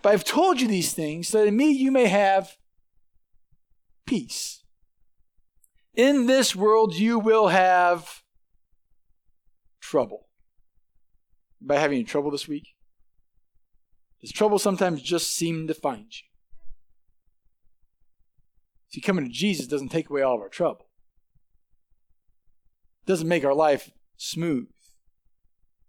But 0.00 0.12
I've 0.12 0.22
told 0.22 0.60
you 0.60 0.68
these 0.68 0.92
things 0.92 1.26
so 1.26 1.38
that 1.38 1.48
in 1.48 1.56
me 1.56 1.72
you 1.72 1.90
may 1.90 2.06
have 2.06 2.56
peace. 4.06 4.62
In 5.92 6.26
this 6.26 6.54
world 6.54 6.94
you 6.94 7.18
will 7.18 7.48
have 7.48 8.22
trouble 9.80 10.27
by 11.60 11.76
having 11.76 12.04
trouble 12.04 12.30
this 12.30 12.48
week? 12.48 12.74
Does 14.20 14.32
trouble 14.32 14.58
sometimes 14.58 15.02
just 15.02 15.30
seem 15.30 15.66
to 15.68 15.74
find 15.74 16.06
you? 16.10 16.26
See, 18.88 19.00
coming 19.00 19.24
to 19.24 19.30
Jesus 19.30 19.66
doesn't 19.66 19.90
take 19.90 20.10
away 20.10 20.22
all 20.22 20.36
of 20.36 20.40
our 20.40 20.48
trouble. 20.48 20.86
It 23.04 23.10
doesn't 23.10 23.28
make 23.28 23.44
our 23.44 23.54
life 23.54 23.90
smooth, 24.16 24.68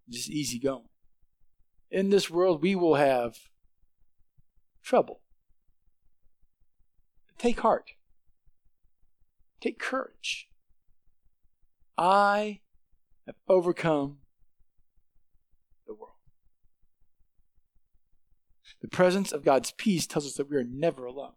just 0.09 0.29
easy 0.29 0.59
going. 0.59 0.89
In 1.89 2.09
this 2.09 2.29
world, 2.29 2.61
we 2.61 2.75
will 2.75 2.95
have 2.95 3.37
trouble. 4.83 5.21
But 7.27 7.41
take 7.41 7.61
heart. 7.61 7.91
Take 9.59 9.79
courage. 9.79 10.49
I 11.97 12.61
have 13.25 13.35
overcome 13.47 14.18
The 18.81 18.87
presence 18.87 19.31
of 19.31 19.43
God's 19.43 19.71
peace 19.71 20.07
tells 20.07 20.25
us 20.25 20.33
that 20.35 20.49
we 20.49 20.57
are 20.57 20.63
never 20.63 21.05
alone. 21.05 21.33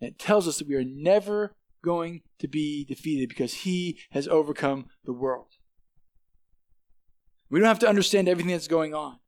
And 0.00 0.10
it 0.10 0.18
tells 0.18 0.46
us 0.46 0.58
that 0.58 0.68
we 0.68 0.76
are 0.76 0.84
never 0.84 1.56
going 1.82 2.22
to 2.38 2.48
be 2.48 2.84
defeated 2.84 3.28
because 3.28 3.54
He 3.54 3.98
has 4.10 4.28
overcome 4.28 4.86
the 5.04 5.12
world. 5.12 5.46
We 7.48 7.58
don't 7.58 7.68
have 7.68 7.78
to 7.80 7.88
understand 7.88 8.28
everything 8.28 8.52
that's 8.52 8.68
going 8.68 8.94
on, 8.94 9.18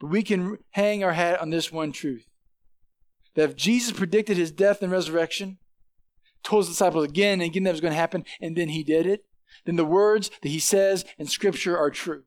but 0.00 0.08
we 0.08 0.22
can 0.22 0.58
hang 0.70 1.04
our 1.04 1.12
hat 1.12 1.40
on 1.40 1.50
this 1.50 1.70
one 1.70 1.92
truth 1.92 2.26
that 3.34 3.50
if 3.50 3.56
Jesus 3.56 3.92
predicted 3.92 4.36
His 4.36 4.50
death 4.50 4.82
and 4.82 4.90
resurrection, 4.90 5.58
told 6.42 6.62
His 6.62 6.70
disciples 6.70 7.04
again 7.04 7.40
and 7.40 7.50
again 7.50 7.62
that 7.64 7.72
was 7.72 7.80
going 7.80 7.92
to 7.92 7.98
happen, 7.98 8.24
and 8.40 8.56
then 8.56 8.70
He 8.70 8.82
did 8.82 9.06
it, 9.06 9.24
then 9.64 9.76
the 9.76 9.84
words 9.84 10.30
that 10.42 10.48
He 10.48 10.58
says 10.58 11.04
in 11.18 11.26
Scripture 11.26 11.78
are 11.78 11.90
true. 11.90 12.24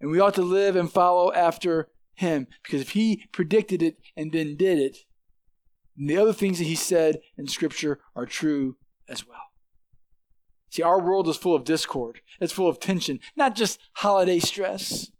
And 0.00 0.10
we 0.10 0.20
ought 0.20 0.34
to 0.34 0.42
live 0.42 0.76
and 0.76 0.90
follow 0.90 1.32
after 1.32 1.88
him. 2.20 2.46
Because 2.62 2.80
if 2.80 2.90
he 2.90 3.24
predicted 3.32 3.82
it 3.82 3.96
and 4.16 4.32
then 4.32 4.56
did 4.56 4.78
it, 4.78 4.98
then 5.96 6.06
the 6.06 6.16
other 6.16 6.32
things 6.32 6.58
that 6.58 6.64
he 6.64 6.74
said 6.74 7.20
in 7.36 7.48
Scripture 7.48 8.00
are 8.14 8.26
true 8.26 8.76
as 9.08 9.26
well. 9.26 9.50
See, 10.70 10.82
our 10.82 11.00
world 11.00 11.28
is 11.28 11.36
full 11.36 11.56
of 11.56 11.64
discord, 11.64 12.20
it's 12.40 12.52
full 12.52 12.68
of 12.68 12.78
tension, 12.78 13.18
not 13.34 13.56
just 13.56 13.80
holiday 13.94 14.38
stress, 14.38 15.10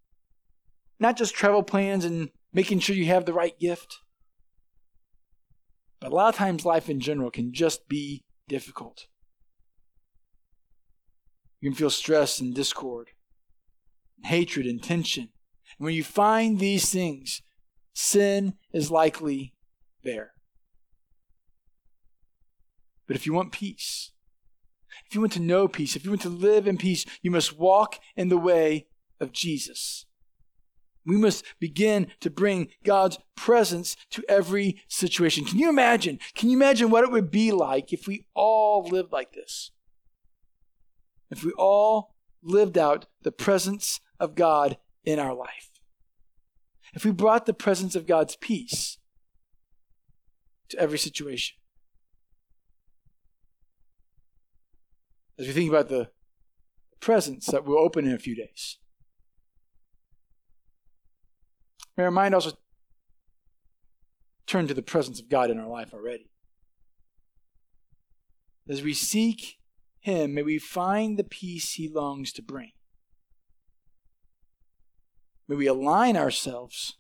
not 1.01 1.17
just 1.17 1.35
travel 1.35 1.65
plans 1.65 2.05
and 2.05 2.31
making 2.53 2.79
sure 2.79 2.95
you 2.95 3.07
have 3.07 3.25
the 3.25 3.33
right 3.33 3.59
gift. 3.59 3.99
But 6.01 6.13
a 6.13 6.15
lot 6.15 6.29
of 6.29 6.37
times, 6.37 6.65
life 6.65 6.89
in 6.89 7.01
general 7.01 7.31
can 7.31 7.53
just 7.53 7.89
be 7.89 8.23
difficult. 8.49 9.07
You 11.61 11.69
can 11.71 11.77
feel 11.77 11.91
stress 11.91 12.41
and 12.41 12.55
discord, 12.55 13.09
and 14.17 14.27
hatred 14.27 14.67
and 14.67 14.83
tension. 14.83 15.31
When 15.81 15.95
you 15.95 16.05
find 16.05 16.59
these 16.59 16.91
things, 16.91 17.41
sin 17.95 18.53
is 18.71 18.91
likely 18.91 19.55
there. 20.05 20.33
But 23.07 23.17
if 23.17 23.25
you 23.25 23.33
want 23.33 23.51
peace, 23.51 24.13
if 25.07 25.15
you 25.15 25.23
want 25.23 25.33
to 25.33 25.41
know 25.41 25.69
peace, 25.69 25.97
if 25.97 26.05
you 26.05 26.11
want 26.11 26.21
to 26.21 26.29
live 26.29 26.67
in 26.67 26.77
peace, 26.77 27.07
you 27.23 27.31
must 27.31 27.59
walk 27.59 27.99
in 28.15 28.29
the 28.29 28.37
way 28.37 28.89
of 29.21 29.33
Jesus. 29.33 30.05
We 31.07 31.17
must 31.17 31.47
begin 31.59 32.09
to 32.21 32.29
bring 32.29 32.69
God's 32.85 33.19
presence 33.35 33.97
to 34.11 34.23
every 34.29 34.83
situation. 34.87 35.47
Can 35.47 35.59
you 35.59 35.71
imagine? 35.71 36.19
Can 36.35 36.51
you 36.51 36.59
imagine 36.59 36.91
what 36.91 37.05
it 37.05 37.11
would 37.11 37.31
be 37.31 37.53
like 37.53 37.91
if 37.91 38.07
we 38.07 38.27
all 38.35 38.87
lived 38.87 39.13
like 39.13 39.33
this? 39.33 39.71
If 41.31 41.43
we 41.43 41.53
all 41.53 42.17
lived 42.43 42.77
out 42.77 43.07
the 43.23 43.33
presence 43.33 43.99
of 44.19 44.35
God 44.35 44.77
in 45.07 45.19
our 45.19 45.33
life 45.33 45.70
if 46.95 47.05
we 47.05 47.11
brought 47.11 47.47
the 47.47 47.55
presence 47.55 47.95
of 47.95 48.07
God's 48.07 48.37
peace 48.37 48.99
to 50.69 50.79
every 50.79 50.99
situation. 50.99 51.57
as 55.41 55.47
we 55.47 55.53
think 55.55 55.71
about 55.71 55.89
the 55.89 56.11
presents 57.01 57.47
that 57.47 57.65
will 57.65 57.79
open 57.79 58.05
in 58.05 58.13
a 58.13 58.19
few 58.19 58.37
days. 58.37 58.77
May 61.97 62.05
our 62.05 62.11
mind 62.11 62.35
also 62.35 62.53
turn 64.47 64.69
to 64.69 64.75
the 64.75 64.83
presence 64.83 65.19
of 65.19 65.31
God 65.31 65.51
in 65.51 65.59
our 65.59 65.67
life 65.67 65.95
already. 65.95 66.31
As 68.69 68.83
we 68.83 68.93
seek 68.93 69.59
Him, 70.01 70.35
may 70.35 70.43
we 70.43 70.59
find 70.59 71.19
the 71.19 71.25
peace 71.25 71.73
He 71.73 71.89
longs 71.89 72.33
to 72.35 72.43
bring. 72.43 72.73
May 75.51 75.57
we 75.57 75.67
align 75.67 76.17
ourselves 76.17 76.97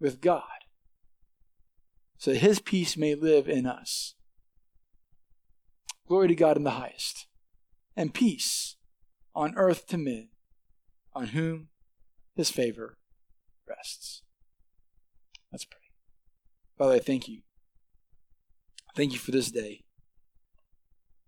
with 0.00 0.22
God 0.22 0.42
so 2.16 2.32
that 2.32 2.38
His 2.38 2.58
peace 2.58 2.96
may 2.96 3.14
live 3.14 3.46
in 3.46 3.66
us. 3.66 4.14
Glory 6.08 6.28
to 6.28 6.34
God 6.34 6.56
in 6.56 6.64
the 6.64 6.70
highest, 6.70 7.26
and 7.94 8.14
peace 8.14 8.76
on 9.34 9.52
earth 9.58 9.86
to 9.88 9.98
men 9.98 10.30
on 11.12 11.28
whom 11.28 11.68
His 12.34 12.48
favor 12.48 12.96
rests. 13.68 14.22
Let's 15.52 15.66
pray. 15.66 15.80
Father, 16.78 16.94
I 16.94 17.00
thank 17.00 17.28
you. 17.28 17.42
Thank 18.96 19.12
you 19.12 19.18
for 19.18 19.30
this 19.30 19.50
day. 19.50 19.84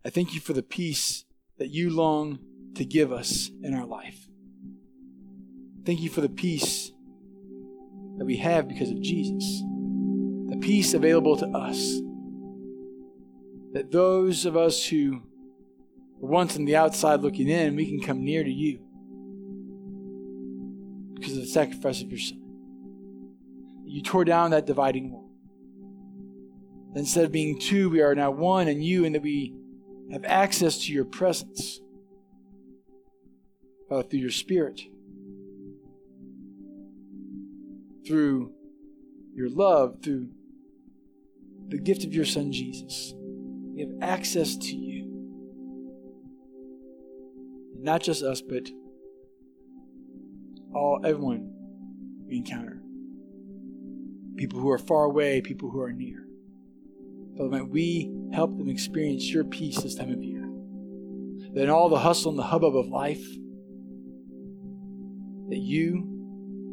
I 0.07 0.09
thank 0.09 0.33
you 0.33 0.41
for 0.41 0.55
the 0.55 0.63
peace 0.63 1.27
that 1.59 1.69
you 1.69 1.91
long 1.91 2.39
to 2.77 2.87
give 2.87 3.13
us 3.13 3.51
in 3.63 3.75
our 3.75 3.85
life. 3.85 4.26
Thank 5.87 6.01
you 6.01 6.11
for 6.11 6.21
the 6.21 6.29
peace 6.29 6.91
that 8.19 8.25
we 8.25 8.39
have 8.39 8.67
because 8.67 8.91
of 8.91 9.01
Jesus, 9.01 9.63
the 10.49 10.59
peace 10.61 10.95
available 10.95 11.37
to 11.37 11.47
us. 11.47 12.01
That 13.73 13.93
those 13.93 14.47
of 14.47 14.57
us 14.57 14.85
who 14.85 15.23
were 16.19 16.29
once 16.29 16.57
on 16.57 16.65
the 16.65 16.75
outside 16.75 17.21
looking 17.21 17.49
in, 17.49 17.77
we 17.77 17.87
can 17.87 18.01
come 18.01 18.25
near 18.25 18.43
to 18.43 18.51
you 18.51 18.81
because 21.15 21.37
of 21.37 21.43
the 21.43 21.49
sacrifice 21.49 22.03
of 22.03 22.11
your 22.11 22.19
Son. 22.19 22.43
You 23.85 24.03
tore 24.03 24.25
down 24.25 24.51
that 24.51 24.67
dividing 24.67 25.13
wall. 25.13 25.31
Instead 26.97 27.27
of 27.27 27.31
being 27.31 27.61
two, 27.61 27.91
we 27.91 28.01
are 28.01 28.17
now 28.17 28.33
one 28.33 28.67
in 28.67 28.83
you, 28.83 29.05
and 29.05 29.15
that 29.15 29.23
we 29.23 29.55
have 30.11 30.25
access 30.25 30.79
to 30.87 30.93
your 30.93 31.05
presence, 31.05 31.81
Father, 33.89 34.09
through 34.09 34.19
your 34.19 34.31
Spirit, 34.31 34.81
through 38.07 38.53
your 39.35 39.51
love, 39.51 40.03
through 40.03 40.29
the 41.69 41.79
gift 41.79 42.05
of 42.05 42.15
your 42.15 42.25
Son 42.25 42.53
Jesus. 42.53 43.13
We 43.17 43.81
have 43.81 43.91
access 44.01 44.57
to 44.57 44.75
you. 44.75 45.03
And 47.75 47.83
not 47.85 48.03
just 48.03 48.23
us, 48.23 48.41
but 48.41 48.69
all 50.75 51.01
everyone 51.05 51.53
we 52.27 52.37
encounter. 52.39 52.81
People 54.37 54.61
who 54.61 54.71
are 54.71 54.79
far 54.79 55.05
away, 55.05 55.41
people 55.41 55.71
who 55.71 55.81
are 55.81 55.93
near. 55.93 56.27
Father, 57.37 57.51
might 57.51 57.69
we 57.69 58.11
help 58.33 58.57
them 58.57 58.69
experience 58.69 59.31
your 59.31 59.45
peace 59.45 59.81
this 59.83 59.95
time 59.95 60.13
of 60.13 60.23
year. 60.23 60.49
That 61.55 61.65
in 61.65 61.71
all 61.71 61.89
the 61.89 61.99
hustle 61.99 62.31
and 62.31 62.39
the 62.39 62.45
hubbub 62.45 62.77
of 62.77 62.89
life, 62.89 63.25
that 65.49 65.59
you 65.59 66.03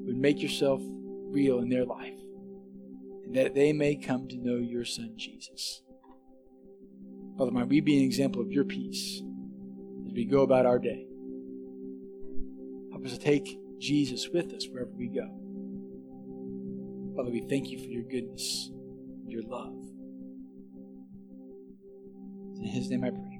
would 0.05 0.17
make 0.17 0.41
yourself 0.41 0.81
real 1.33 1.59
in 1.59 1.69
their 1.69 1.85
life, 1.85 2.19
and 3.25 3.35
that 3.35 3.55
they 3.55 3.73
may 3.73 3.95
come 3.95 4.27
to 4.27 4.37
know 4.37 4.57
your 4.57 4.85
Son, 4.85 5.13
Jesus. 5.17 5.81
Father, 7.37 7.51
might 7.51 7.67
we 7.67 7.81
be 7.81 7.97
an 7.97 8.03
example 8.03 8.41
of 8.41 8.51
your 8.51 8.63
peace 8.63 9.21
as 10.05 10.13
we 10.13 10.25
go 10.25 10.41
about 10.41 10.65
our 10.65 10.77
day. 10.77 11.07
Help 12.91 13.05
us 13.05 13.13
to 13.13 13.19
take 13.19 13.57
Jesus 13.79 14.29
with 14.29 14.53
us 14.53 14.67
wherever 14.69 14.91
we 14.91 15.07
go. 15.07 15.27
Father, 17.15 17.31
we 17.31 17.41
thank 17.49 17.69
you 17.69 17.79
for 17.79 17.89
your 17.89 18.03
goodness, 18.03 18.69
your 19.27 19.43
love. 19.43 19.73
In 22.57 22.65
his 22.65 22.89
name 22.89 23.03
I 23.03 23.09
pray. 23.09 23.32